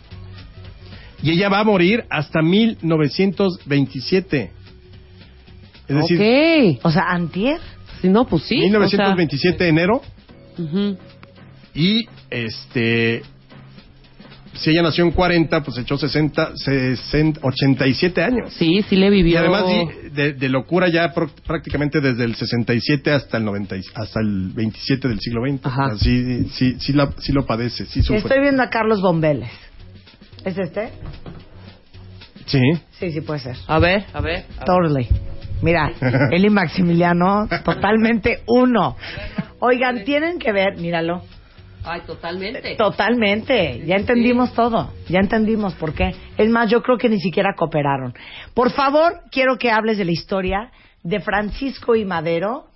[1.22, 4.50] Y ella va a morir hasta 1927.
[5.88, 6.80] Es decir, ok.
[6.84, 7.58] O sea, antier.
[8.00, 8.56] Si no, pues sí.
[8.56, 10.02] 1927 enero o
[10.56, 10.96] sea, ujú.
[11.74, 13.22] y este
[14.58, 18.52] si ella nació en 40, pues echó 60, 60 87 años.
[18.54, 19.34] Sí, sí le vivió.
[19.34, 19.64] Y además
[20.12, 24.50] de, de locura ya pro- prácticamente desde el 67 hasta el 90, y- hasta el
[24.54, 25.64] 27 del siglo XX.
[25.66, 25.86] Ajá.
[25.86, 28.18] O sea, sí, sí, sí, la- sí lo padece, sí sufre.
[28.18, 29.50] Estoy viendo a Carlos Bombeles.
[30.44, 30.90] ¿Es este?
[32.46, 32.60] Sí.
[32.98, 33.56] Sí, sí puede ser.
[33.66, 34.36] A ver, a ver.
[34.36, 34.64] a ver.
[34.64, 35.08] Totally.
[35.62, 35.92] Mira,
[36.30, 38.96] él y Maximiliano, totalmente uno.
[39.60, 41.22] Oigan, tienen que ver, míralo.
[41.88, 42.76] Ay, totalmente.
[42.76, 43.82] Totalmente.
[43.86, 44.92] Ya entendimos todo.
[45.08, 46.14] Ya entendimos por qué.
[46.36, 48.12] Es más, yo creo que ni siquiera cooperaron.
[48.54, 50.70] Por favor, quiero que hables de la historia
[51.02, 52.66] de Francisco y Madero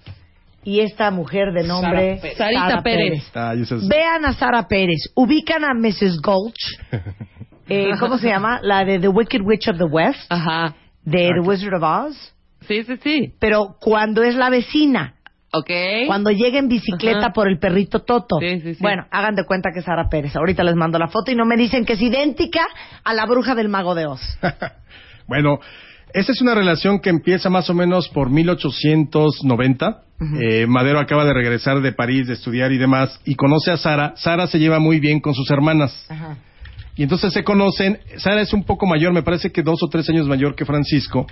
[0.65, 2.37] y esta mujer de nombre Sara Pérez.
[2.37, 3.31] Sarita Pérez.
[3.35, 3.55] Ah,
[3.89, 5.13] Vean a Sara Pérez.
[5.15, 6.21] Ubican a Mrs.
[6.23, 6.79] Gulch.
[7.69, 8.59] Eh, ¿Cómo se llama?
[8.61, 10.75] La de The Wicked Witch of the West, Ajá.
[11.05, 12.35] de The Wizard of Oz.
[12.67, 13.33] Sí, sí, sí.
[13.39, 15.15] Pero cuando es la vecina.
[15.55, 15.71] Ok.
[16.07, 17.33] Cuando llega en bicicleta Ajá.
[17.33, 18.39] por el perrito Toto.
[18.41, 18.81] Sí, sí, sí.
[18.81, 20.35] Bueno, hagan de cuenta que es Sara Pérez.
[20.35, 22.67] Ahorita les mando la foto y no me dicen que es idéntica
[23.05, 24.39] a la bruja del mago de Oz.
[25.29, 25.61] bueno,
[26.15, 30.03] esa es una relación que empieza más o menos por 1890.
[30.41, 34.15] Eh, Madero acaba de regresar de París de estudiar y demás y conoce a Sara.
[34.17, 36.07] Sara se lleva muy bien con sus hermanas.
[36.09, 36.37] Ajá.
[36.97, 37.99] Y entonces se conocen.
[38.19, 41.27] Sara es un poco mayor, me parece que dos o tres años mayor que Francisco.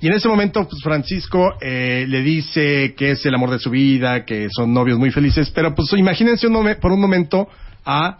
[0.00, 3.70] Y en ese momento, pues Francisco eh, le dice que es el amor de su
[3.70, 5.50] vida, que son novios muy felices.
[5.54, 7.48] Pero pues imagínense un por un momento
[7.84, 8.18] a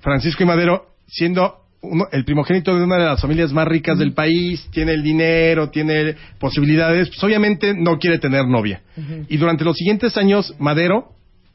[0.00, 4.14] Francisco y Madero siendo uno- el primogénito de una de las familias más ricas del
[4.14, 8.80] país, tiene el dinero, tiene posibilidades, pues obviamente no quiere tener novia.
[9.28, 11.10] Y durante los siguientes años, Madero,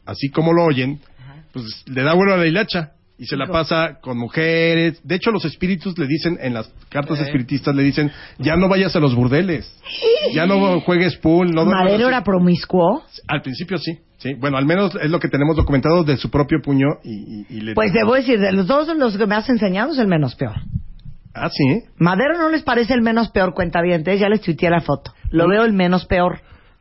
[0.06, 1.00] así como lo oyen,
[1.52, 5.00] pues le da vuelo a la hilacha y se la pasa con mujeres.
[5.04, 8.96] De hecho, los espíritus le dicen, en las cartas espiritistas le dicen, ya no vayas
[8.96, 9.72] a los burdeles,
[10.34, 12.04] ya no juegues pool, no ¿Madero así".
[12.04, 13.04] era promiscuo?
[13.28, 14.34] Al principio sí, sí.
[14.36, 17.62] Bueno, al menos es lo que tenemos documentado de su propio puño y, y- y
[17.62, 17.74] le...
[17.76, 20.56] Pues debo decir, de los dos los que me has enseñado es el menos peor.
[21.34, 21.84] Ah, sí.
[21.98, 25.14] Madero no les parece el menos peor cuentavientes, ya les tuiteé la foto.
[25.30, 26.40] Lo veo el menos peor.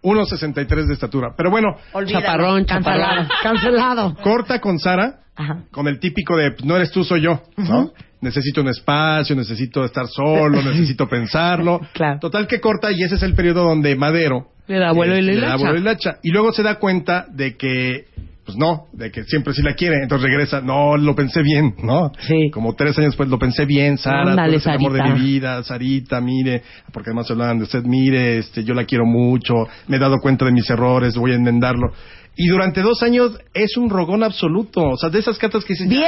[0.09, 1.29] 1.63 de estatura.
[1.37, 2.21] Pero bueno, Olvídalo.
[2.25, 3.01] Chaparrón, Cancelado.
[3.23, 3.29] chaparrón.
[3.43, 4.15] Cancelado.
[4.23, 5.65] corta con Sara, Ajá.
[5.71, 7.81] con el típico de, no eres tú, soy yo, ¿no?
[7.83, 7.93] Ujú.
[8.21, 11.81] Necesito un espacio, necesito estar solo, necesito pensarlo.
[11.93, 12.19] Claro.
[12.21, 15.33] Total que corta y ese es el periodo donde Madero Le da vuelo y la
[15.33, 16.19] le da vuelo y la hilacha.
[16.23, 18.07] Y luego se da cuenta de que
[18.49, 22.11] pues no, de que siempre sí la quiere, entonces regresa, no, lo pensé bien, ¿no?
[22.21, 22.49] Sí.
[22.51, 25.21] Como tres años después lo pensé bien, Sara, Ándale, tú eres el amor de mi
[25.21, 29.99] vida, Sarita, mire, porque además hablaban de usted, mire, este, yo la quiero mucho, me
[29.99, 31.93] he dado cuenta de mis errores, voy a enmendarlo.
[32.41, 35.89] Y durante dos años es un rogón absoluto, o sea, de esas cartas que dicen...
[35.89, 36.05] ¡Bien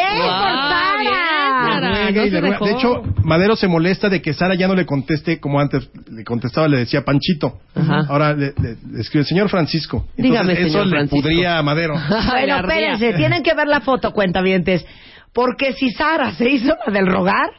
[2.42, 2.64] dejó.
[2.64, 6.24] De hecho, Madero se molesta de que Sara ya no le conteste como antes le
[6.24, 7.58] contestaba, le decía Panchito.
[7.74, 8.02] Ajá.
[8.08, 10.06] Ahora le, le- le escribe, señor Francisco.
[10.16, 11.22] Entonces, Dígame, eso señor le Francisco.
[11.22, 11.94] pudría a Madero.
[12.30, 14.84] Bueno, espérense, tienen que ver la foto, cuentavientes.
[15.32, 17.50] Porque si Sara se hizo la del rogar,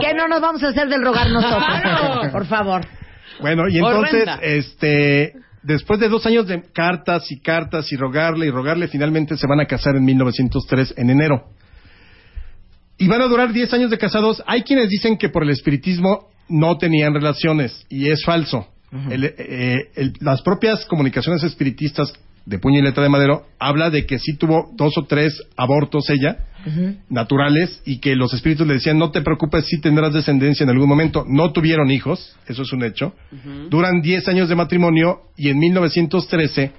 [0.00, 2.28] ¿qué no nos vamos a hacer del rogar nosotros?
[2.32, 2.82] Por favor.
[3.40, 4.38] Bueno, y entonces, Horrenda.
[4.42, 5.32] este,
[5.64, 9.60] después de dos años de cartas y cartas y rogarle y rogarle, finalmente se van
[9.60, 11.48] a casar en 1903, en enero.
[12.98, 14.42] Y van a durar 10 años de casados.
[14.46, 18.68] Hay quienes dicen que por el espiritismo no tenían relaciones, y es falso.
[19.10, 22.12] El- eh, el- las propias comunicaciones espiritistas
[22.46, 26.08] de puño y letra de Madero habla de que sí tuvo dos o tres abortos
[26.10, 26.36] ella,
[27.08, 30.88] naturales, y que los espíritus le decían, no te preocupes, sí tendrás descendencia en algún
[30.88, 31.24] momento.
[31.28, 33.14] No tuvieron hijos, eso es un hecho.
[33.70, 36.72] Duran 10 años de matrimonio y en 1913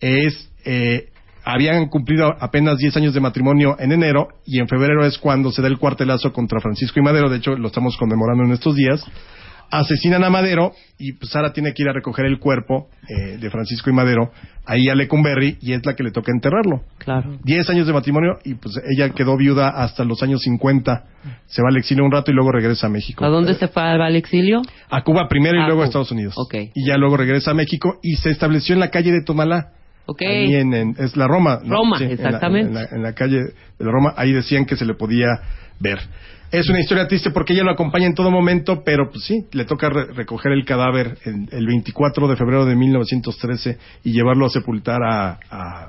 [0.00, 1.08] es, eh,
[1.44, 5.62] habían cumplido apenas 10 años de matrimonio en enero y en febrero es cuando se
[5.62, 9.04] da el cuartelazo contra Francisco y Madero, de hecho lo estamos conmemorando en estos días.
[9.70, 13.50] Asesinan a Madero y pues, Sara tiene que ir a recoger el cuerpo eh, de
[13.50, 14.30] Francisco y Madero
[14.64, 16.82] ahí a Lecumberri y es la que le toca enterrarlo.
[16.98, 17.38] Claro.
[17.44, 21.04] 10 años de matrimonio y pues ella quedó viuda hasta los años 50.
[21.46, 23.24] Se va al exilio un rato y luego regresa a México.
[23.24, 24.62] ¿A dónde se fue al exilio?
[24.90, 25.84] A Cuba primero y A luego a.
[25.86, 26.34] Estados Unidos.
[26.36, 26.54] Ok.
[26.74, 29.72] Y ya luego regresa a México y se estableció en la calle de Tomalá.
[30.06, 30.22] Ok.
[30.22, 31.58] Ahí en, en- es la Roma.
[31.62, 31.76] ¿no?
[31.76, 32.68] Roma, Sí, en la- exactamente.
[32.68, 35.26] En la, en la calle de la Roma, ahí decían que se le podía
[35.80, 35.98] ver.
[36.50, 39.64] Es una historia triste porque ella lo acompaña en todo momento, pero pues sí, le
[39.66, 44.48] toca re- recoger el cadáver el, el 24 de febrero de 1913 y llevarlo a
[44.48, 45.88] sepultar a, a-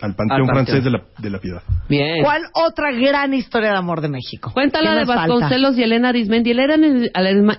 [0.00, 0.46] al Panteón.
[0.46, 1.60] Francés de la, de la Piedad.
[1.88, 2.22] Bien.
[2.22, 4.50] ¿Cuál otra gran historia de amor de México?
[4.54, 5.26] Cuéntala ¿Qué de nos falta?
[5.34, 6.52] Vasconcelos y Elena Arismendi.
[6.52, 6.76] Elena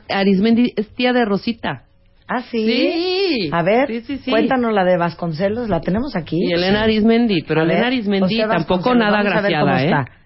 [0.10, 1.84] Arismendi es tía de Rosita.
[2.28, 2.66] Ah, sí.
[2.66, 3.50] Sí.
[3.52, 4.32] A ver, Sí, sí, sí.
[4.32, 6.38] cuéntanos la de Vasconcelos, la tenemos aquí.
[6.40, 9.82] Y Elena Arismendi, pero A Elena Arismendi tampoco Vasconcelos, nada vamos a ver cómo graciada,
[9.82, 9.86] ¿eh?
[10.04, 10.19] está.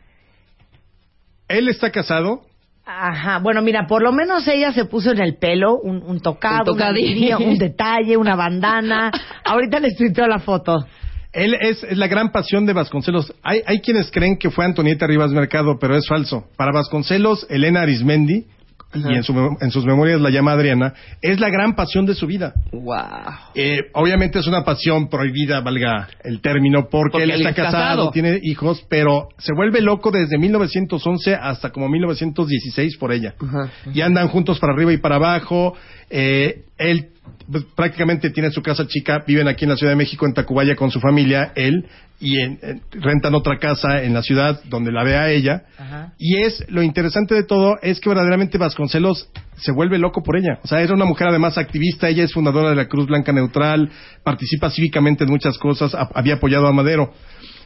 [1.53, 2.41] Él está casado,
[2.85, 6.73] Ajá, bueno, mira, por lo menos ella se puso en el pelo un, un tocado,
[6.73, 6.91] una
[7.37, 9.09] un detalle, una bandana.
[9.45, 10.85] Ahorita les tuiteo la foto.
[11.31, 13.33] Él es, es la gran pasión de Vasconcelos.
[13.41, 16.43] Hay, hay quienes creen que fue Antonieta Rivas Mercado, pero es falso.
[16.57, 18.47] Para Vasconcelos, Elena Arismendi,
[18.93, 22.27] y en, su en sus memorias la llama Adriana, es la gran pasión de su
[22.27, 22.53] vida.
[22.71, 22.95] Wow.
[23.55, 27.71] Eh, obviamente es una pasión prohibida, valga el término, porque, Porque él está es casado,
[27.71, 28.11] casado.
[28.11, 33.35] tiene hijos, pero se vuelve loco desde 1911 hasta como 1916 por ella.
[33.39, 33.69] Ajá.
[33.93, 35.75] Y andan juntos para arriba y para abajo.
[36.09, 37.09] Eh, él
[37.51, 40.75] pues, prácticamente tiene su casa chica, viven aquí en la Ciudad de México, en Tacubaya,
[40.75, 41.85] con su familia, él,
[42.23, 45.63] y en- en- rentan otra casa en la ciudad donde la ve a ella.
[46.17, 50.59] Y es, lo interesante de todo es que verdaderamente Vasconcelos se vuelve loco por ella.
[50.63, 53.89] O sea, era una mujer además activista, ella es fundadora de la Cruz Blanca Neutral,
[54.23, 57.13] participa cívicamente en muchas cosas, ha- había apoyado a Madero.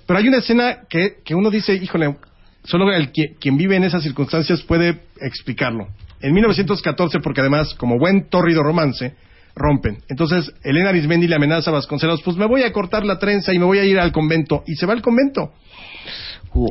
[0.07, 2.15] Pero hay una escena que, que uno dice, híjole,
[2.63, 5.87] solo el quien vive en esas circunstancias puede explicarlo.
[6.19, 9.13] En 1914, porque además, como buen tórrido romance,
[9.57, 9.97] rompen.
[10.07, 13.59] Entonces, Elena Arismendi le amenaza a Vasconcelos, pues me voy a cortar la trenza y
[13.59, 14.63] me voy a ir al convento.
[14.67, 15.51] Y se va al convento.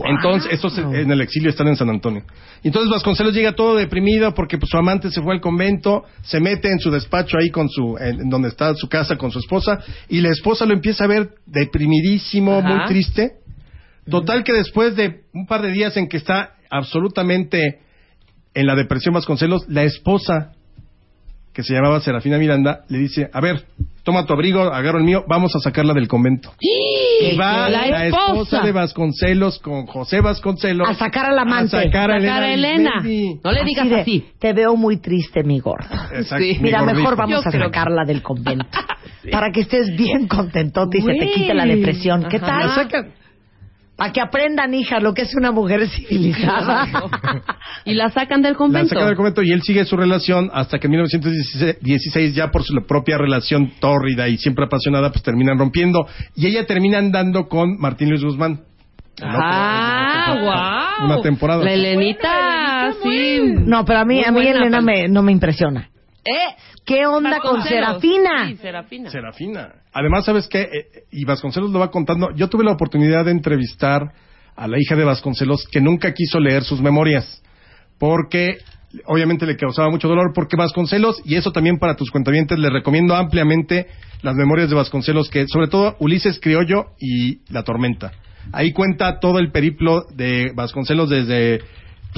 [0.05, 2.22] Entonces, estos en el exilio están en San Antonio.
[2.62, 6.70] Entonces Vasconcelos llega todo deprimido porque pues, su amante se fue al convento, se mete
[6.70, 9.78] en su despacho ahí con su, en, en donde está su casa con su esposa,
[10.09, 12.68] y la esposa lo empieza a ver deprimidísimo, Ajá.
[12.68, 13.34] muy triste.
[14.11, 17.80] Total que después de un par de días en que está absolutamente
[18.55, 20.53] en la depresión Vasconcelos, la esposa,
[21.57, 23.64] que se llamaba Serafina Miranda, le dice, a ver,
[24.02, 26.52] toma tu abrigo, agarro el mío, vamos a sacarla del convento.
[26.61, 28.26] Y va La la, esposa.
[28.32, 31.74] esposa de Vasconcelos con José Vasconcelos A sacar al amante.
[31.78, 33.02] a sacar a Sacar Elena, a.
[33.42, 34.26] No le digas de, así.
[34.38, 36.11] Te veo muy triste, mi gorda.
[36.12, 36.57] Exacto, Sí.
[36.59, 38.66] mi Mira, mejor vamos Yo a creo sacarla del convento.
[39.32, 42.26] Para que estés bien contentote y se te quite la depresión.
[42.28, 42.86] ¿Qué Ajá.
[42.90, 43.12] tal?
[43.99, 46.86] La Para que aprendan, hija, lo que es una mujer civilizada.
[47.86, 48.88] Y la sacan del La convento.
[48.90, 52.74] saca del convento y él sigue su relación hasta que en 1916, ya por su
[52.86, 56.07] propia relación tórrida y siempre apasionada, pues terminan rompiendo.
[56.34, 58.61] Y ella termina andando con Martín Luis Guzmán.
[59.22, 61.07] Ah, wow.
[61.07, 61.64] Una temporada.
[61.64, 63.40] La Elenita, sí.
[63.64, 65.88] No, pero a mí, Muy a mí buena, Elena me, no me impresiona.
[66.27, 66.57] ¿Eh?
[66.85, 67.62] ¿Qué onda con.
[67.62, 68.49] Serafina?
[68.49, 69.11] Sí, Serafina.
[69.11, 69.74] Serafina.
[69.93, 70.62] Además, ¿sabes qué?
[70.62, 72.31] Eh, y Vasconcelos lo va contando.
[72.35, 74.12] Yo tuve la oportunidad de entrevistar
[74.57, 77.43] a la hija de Vasconcelos que nunca quiso leer sus memorias.
[77.99, 78.59] Porque
[79.07, 80.33] obviamente le causaba mucho dolor.
[80.35, 83.87] Porque Vasconcelos, y eso también para tus cuentavientes, les recomiendo ampliamente
[84.22, 88.12] las memorias de Vasconcelos, que sobre todo Ulises Criollo y La Tormenta.
[88.53, 91.61] Ahí cuenta todo el periplo de Vasconcelos desde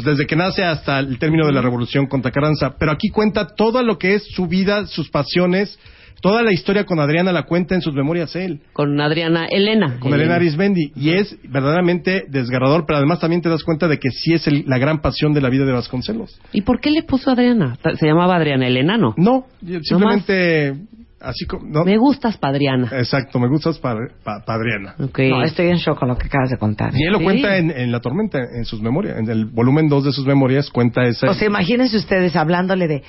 [0.05, 2.75] pues desde que nace hasta el término de la revolución contra Carranza.
[2.79, 5.77] Pero aquí cuenta todo lo que es su vida, sus pasiones,
[6.21, 9.99] toda la historia con Adriana la cuenta en sus memorias él, Con Adriana Elena.
[9.99, 10.93] con Elena Arismendi.
[10.95, 14.65] Y es verdaderamente desgarrador, pero además también te das cuenta de que sí es el-
[14.67, 16.41] la gran pasión de la vida de Vasconcelos.
[16.53, 17.77] ¿Y por qué le puso Adriana?
[17.99, 19.15] Se llamaba Adriana Elena, ¿no?
[19.17, 19.47] No,
[19.83, 20.75] simplemente
[21.21, 21.67] así como...
[21.69, 21.85] no.
[21.85, 22.89] Me gustas, Padriana.
[22.93, 23.95] Exacto, me gustas pa,
[24.25, 24.95] pa- pa Adriana.
[25.03, 25.19] Ok.
[25.31, 26.93] No, estoy en shock con lo que acabas de contar.
[26.95, 27.25] Y él lo Sí.
[27.25, 30.71] cuenta en, en La Tormenta, en sus memorias, en el volumen 2 de sus memorias
[30.71, 31.31] cuenta esa...
[31.31, 33.03] O sea, imagínense ustedes hablándole de,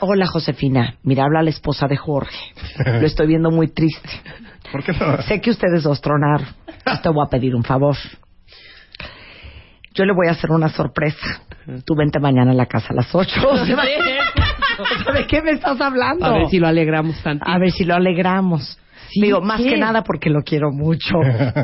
[0.00, 2.36] hola Josefina, mira, habla la esposa de Jorge.
[3.00, 4.08] Lo estoy viendo muy triste.
[4.72, 5.20] ¿Por qué no?
[5.22, 6.46] Sé que ustedes dos tronaron.
[7.02, 7.96] Te voy a pedir un favor.
[9.94, 11.42] Yo le voy a hacer una sorpresa.
[11.86, 13.40] Tú vente mañana a la casa a las ocho.
[15.14, 16.24] ¿De qué me estás hablando?
[16.24, 17.50] A ver si lo alegramos tantito.
[17.50, 18.78] A ver si lo alegramos.
[19.10, 19.70] Sí, Digo, más ¿qué?
[19.70, 21.14] que nada porque lo quiero mucho.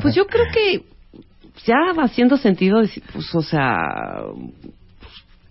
[0.03, 0.85] Pues yo creo que
[1.67, 3.75] ya va haciendo sentido decir, pues, o sea...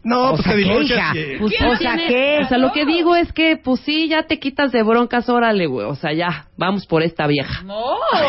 [0.09, 1.37] No, O pues sea, te ¿qué, divorcias hija?
[1.39, 1.95] Pues, O ¿qué sea?
[2.07, 2.39] ¿qué?
[2.43, 5.67] O sea, lo que digo es que, pues sí, ya te quitas de broncas, órale,
[5.67, 5.85] güey.
[5.87, 7.63] O sea, ya, vamos por esta vieja.
[7.63, 7.83] No.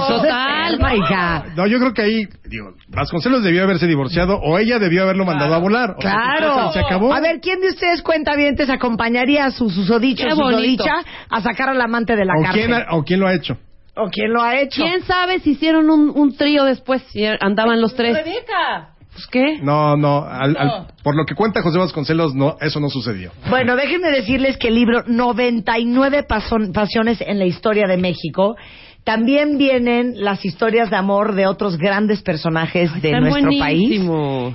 [0.09, 0.75] Total.
[0.75, 1.45] Enferma, hija.
[1.57, 5.55] No, yo creo que ahí, digo, Vasconcelos debió haberse divorciado o ella debió haberlo mandado
[5.55, 5.95] a volar.
[5.99, 6.73] O sea, Claro.
[6.73, 7.13] Se acabó.
[7.13, 10.93] A ver, ¿quién de ustedes cuentavientes acompañaría a su susodicho susodicha
[11.29, 12.67] a sacar al amante de la ¿O cárcel?
[12.67, 13.57] quién, ha- ¿O quién lo ha hecho?
[13.97, 14.83] ¿O quién lo ha hecho?
[14.83, 17.03] ¿Quién sabe si hicieron un, un trío después?
[17.11, 18.17] Si andaban los tres.
[18.17, 18.90] Rebeca.
[19.13, 19.59] Pues, ¿qué?
[19.61, 23.33] No, no, al- al- por lo que cuenta José Vasconcelos, no, eso no sucedió.
[23.49, 28.57] Bueno, déjenme decirles que el libro 99 pason- pasiones en la historia de México
[29.05, 34.03] también vienen las historias de amor de otros grandes personajes de nuestro país.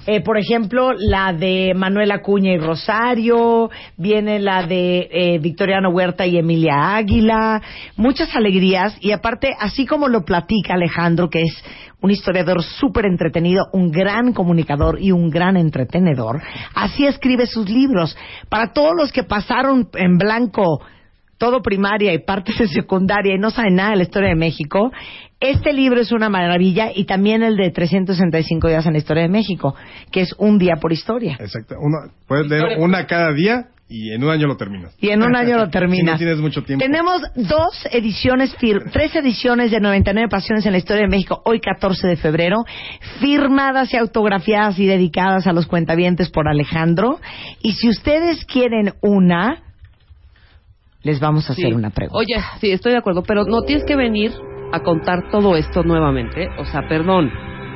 [0.06, 6.26] Eh, por ejemplo, la de Manuel Acuña y Rosario, viene la de eh, Victoriano Huerta
[6.26, 7.62] y Emilia Águila,
[7.98, 11.64] muchas alegrías y aparte, así como lo platica Alejandro, que es
[12.02, 16.41] un historiador súper entretenido, un gran comunicador y un gran entretenedor,
[16.76, 18.16] así escribe sus libros.
[18.48, 20.82] Para todos los que pasaron en blanco
[21.38, 24.92] todo primaria y partes de secundaria y no saben nada de la historia de México,
[25.40, 29.30] este libro es una maravilla y también el de 365 días en la historia de
[29.30, 29.76] México,
[30.12, 31.36] que es un día por historia.
[31.40, 31.76] Exacto.
[31.80, 34.96] Uno, puedes leer una cada día y en un año lo terminas.
[35.00, 36.14] Y en un año lo Si terminas.
[36.14, 36.84] no tienes mucho tiempo.
[36.84, 41.60] Tenemos dos ediciones, fir- tres ediciones de 99 Pasiones en la Historia de México, hoy
[41.60, 42.64] 14 de febrero,
[43.20, 47.20] firmadas y autografiadas y dedicadas a los cuentavientes por Alejandro.
[47.62, 49.62] Y si ustedes quieren una,
[51.06, 51.62] les vamos a Sí.
[51.64, 52.18] hacer una pregunta.
[52.18, 54.32] Oye, sí, estoy de acuerdo, pero no tienes que venir
[54.74, 56.49] a contar todo esto nuevamente.
[56.58, 57.32] O sea, perdón.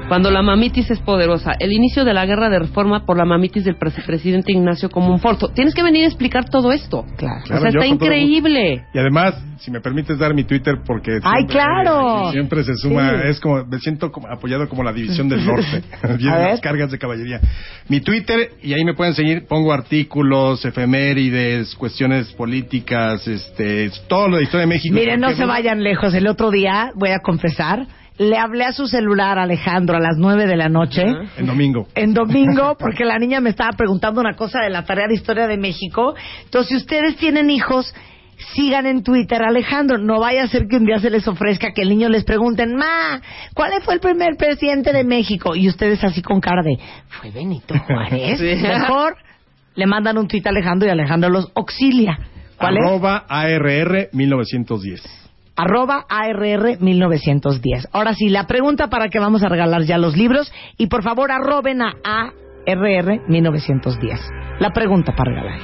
[0.10, 3.64] Cuando la mamitis es poderosa, el inicio de la guerra de reforma por la mamitis
[3.64, 5.50] del pres- presidente Ignacio Comunforto.
[5.50, 7.06] Tienes que venir a explicar todo esto.
[7.16, 7.42] Claro.
[7.46, 8.84] Claro, o sea, está increíble.
[8.94, 12.32] Y además, si me permites dar mi Twitter, porque ¡Ay, siempre, claro!
[12.32, 13.28] siempre se suma, Sí.
[13.30, 15.84] es como, me siento como apoyado como la división del norte,
[16.18, 16.50] Vienen A ver.
[16.52, 17.40] las cargas de caballería.
[17.88, 24.38] Mi Twitter, y ahí me pueden seguir, pongo artículos, efemérides, cuestiones políticas, este, todo lo
[24.38, 24.96] de historia de México.
[24.96, 26.14] Miren, no se vayan lejos.
[26.14, 27.86] El otro día, voy a confesar,
[28.20, 31.06] le hablé a su celular Alejandro a las nueve de la noche.
[31.38, 31.88] El domingo.
[31.96, 35.48] En domingo, porque la niña me estaba preguntando una cosa de la tarea de historia
[35.48, 36.16] de México.
[36.44, 37.96] Entonces, si ustedes tienen hijos,
[38.54, 39.98] sigan en Twitter Alejandro.
[39.98, 42.76] No vaya a ser que un día se les ofrezca que el niño les pregunten,
[42.76, 43.22] Ma,
[43.54, 45.56] ¿cuál fue el primer presidente de México?
[45.56, 48.38] Y ustedes así con cara de, fue Benito Juárez.
[48.38, 48.68] Sí.
[48.68, 49.16] Mejor
[49.76, 52.20] le mandan un tweet a Alejandro y Alejandro los auxilia.
[52.58, 52.86] ¿Cuál es?
[52.86, 55.29] Arroba ARR 1910.
[55.60, 57.90] Arroba ARR 1910.
[57.92, 61.32] Ahora sí, la pregunta para que vamos a regalar ya los libros y por favor
[61.32, 64.20] arroben a ARR 1910.
[64.60, 65.60] La pregunta para regalar.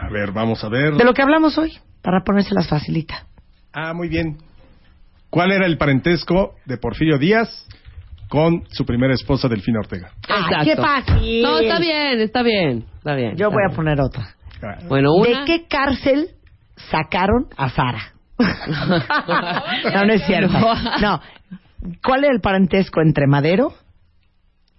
[0.00, 0.94] A ver, vamos a ver.
[0.94, 1.72] De lo que hablamos hoy,
[2.02, 3.26] para ponérselas facilita.
[3.72, 4.38] Ah, muy bien.
[5.28, 7.66] ¿Cuál era el parentesco de Porfirio Díaz
[8.28, 10.12] con su primera esposa, Delfina Ortega?
[10.28, 11.42] ¡Ah, qué fácil!
[11.42, 13.36] No, está bien, está bien, está bien.
[13.36, 14.28] Yo está voy a poner otra.
[14.62, 15.40] Ah, Bueno, una.
[15.40, 16.28] ¿De qué cárcel
[16.76, 18.15] sacaron a Sara?
[19.94, 20.58] no, no es cierto.
[21.00, 21.20] No.
[22.04, 23.72] ¿Cuál era el parentesco entre Madero?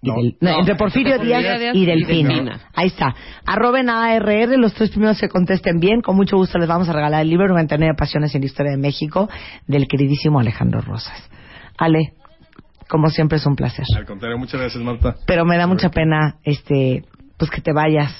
[0.02, 0.14] y No.
[0.16, 2.28] Del- no, No, entre Porfirio entre Díaz, y y Delfina.
[2.28, 2.60] Delfina.
[2.74, 3.14] Ahí está.
[3.46, 6.02] Arroben a ARR, los tres primeros que contesten bien.
[6.02, 8.78] Con mucho gusto les vamos a regalar el libro 99 Pasiones en la Historia de
[8.78, 9.28] México
[9.66, 11.28] del queridísimo Alejandro Rosas.
[11.76, 12.12] Ale,
[12.88, 13.84] como siempre es un placer.
[13.96, 15.16] Al contrario, muchas gracias, Marta.
[15.26, 17.04] Pero me da mucha pena este
[17.36, 18.12] pues que te vayas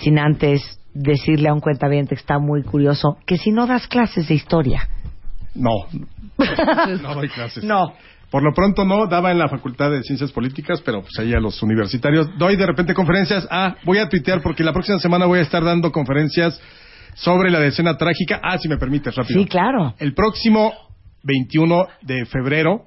[0.00, 4.28] sin antes decirle a un cuentaviente que está muy curioso que si no das clases
[4.28, 4.88] de historia.
[5.54, 5.70] No,
[7.02, 7.64] no doy clases.
[7.64, 7.94] No.
[8.30, 11.38] Por lo pronto no, daba en la Facultad de Ciencias Políticas, pero pues ahí a
[11.38, 12.36] los universitarios.
[12.36, 13.46] Doy de repente conferencias.
[13.50, 16.60] Ah, voy a tuitear porque la próxima semana voy a estar dando conferencias
[17.14, 18.40] sobre la decena trágica.
[18.42, 19.40] Ah, si me permites, rápido.
[19.40, 19.94] Sí, claro.
[19.98, 20.72] El próximo
[21.22, 22.86] 21 de febrero,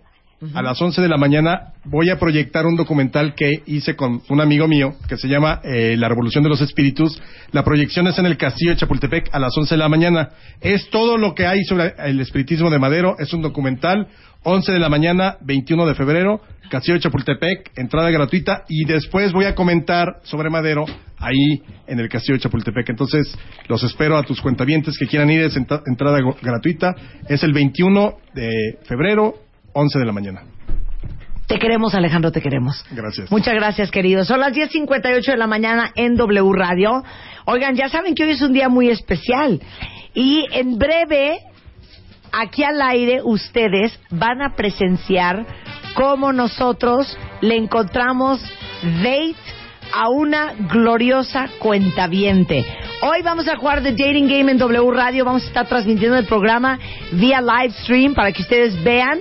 [0.53, 4.39] a las 11 de la mañana, voy a proyectar un documental que hice con un
[4.39, 7.21] amigo mío que se llama eh, La Revolución de los Espíritus.
[7.51, 10.29] La proyección es en el Castillo de Chapultepec a las 11 de la mañana.
[10.61, 13.15] Es todo lo que hay sobre el espiritismo de Madero.
[13.19, 14.07] Es un documental.
[14.43, 18.63] 11 de la mañana, 21 de febrero, Castillo de Chapultepec, entrada gratuita.
[18.69, 20.85] Y después voy a comentar sobre Madero
[21.17, 22.87] ahí en el Castillo de Chapultepec.
[22.89, 23.37] Entonces,
[23.67, 25.41] los espero a tus cuentavientes que quieran ir.
[25.41, 26.95] Es entra- entrada gratuita.
[27.27, 29.33] Es el 21 de febrero,
[29.79, 30.41] 11 de la mañana.
[31.47, 32.85] Te queremos, Alejandro, te queremos.
[32.91, 33.31] Gracias.
[33.31, 34.27] Muchas gracias, queridos.
[34.27, 37.03] Son las 10.58 de la mañana en W Radio.
[37.45, 39.59] Oigan, ya saben que hoy es un día muy especial.
[40.13, 41.39] Y en breve,
[42.31, 45.45] aquí al aire, ustedes van a presenciar
[45.95, 48.39] cómo nosotros le encontramos
[49.01, 49.35] date
[49.93, 52.65] a una gloriosa cuentaviente.
[53.01, 55.25] Hoy vamos a jugar The Dating Game en W Radio.
[55.25, 56.77] Vamos a estar transmitiendo el programa
[57.13, 59.19] vía live stream para que ustedes vean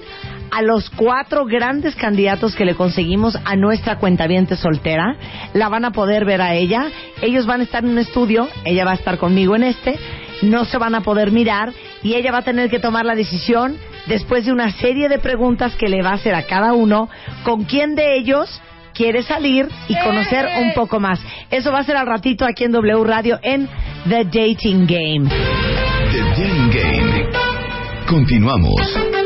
[0.51, 5.17] a los cuatro grandes candidatos que le conseguimos a nuestra cuentaviente soltera.
[5.55, 6.89] La van a poder ver a ella.
[7.23, 8.49] Ellos van a estar en un estudio.
[8.65, 9.99] Ella va a estar conmigo en este.
[10.43, 11.73] No se van a poder mirar
[12.03, 13.77] y ella va a tener que tomar la decisión
[14.07, 17.09] después de una serie de preguntas que le va a hacer a cada uno
[17.43, 18.61] con quién de ellos
[18.95, 21.21] quiere salir y conocer un poco más.
[21.51, 23.69] Eso va a ser al ratito aquí en W Radio en
[24.09, 25.29] The Dating Game.
[26.11, 27.31] The Dating Game.
[28.09, 29.18] Continuamos.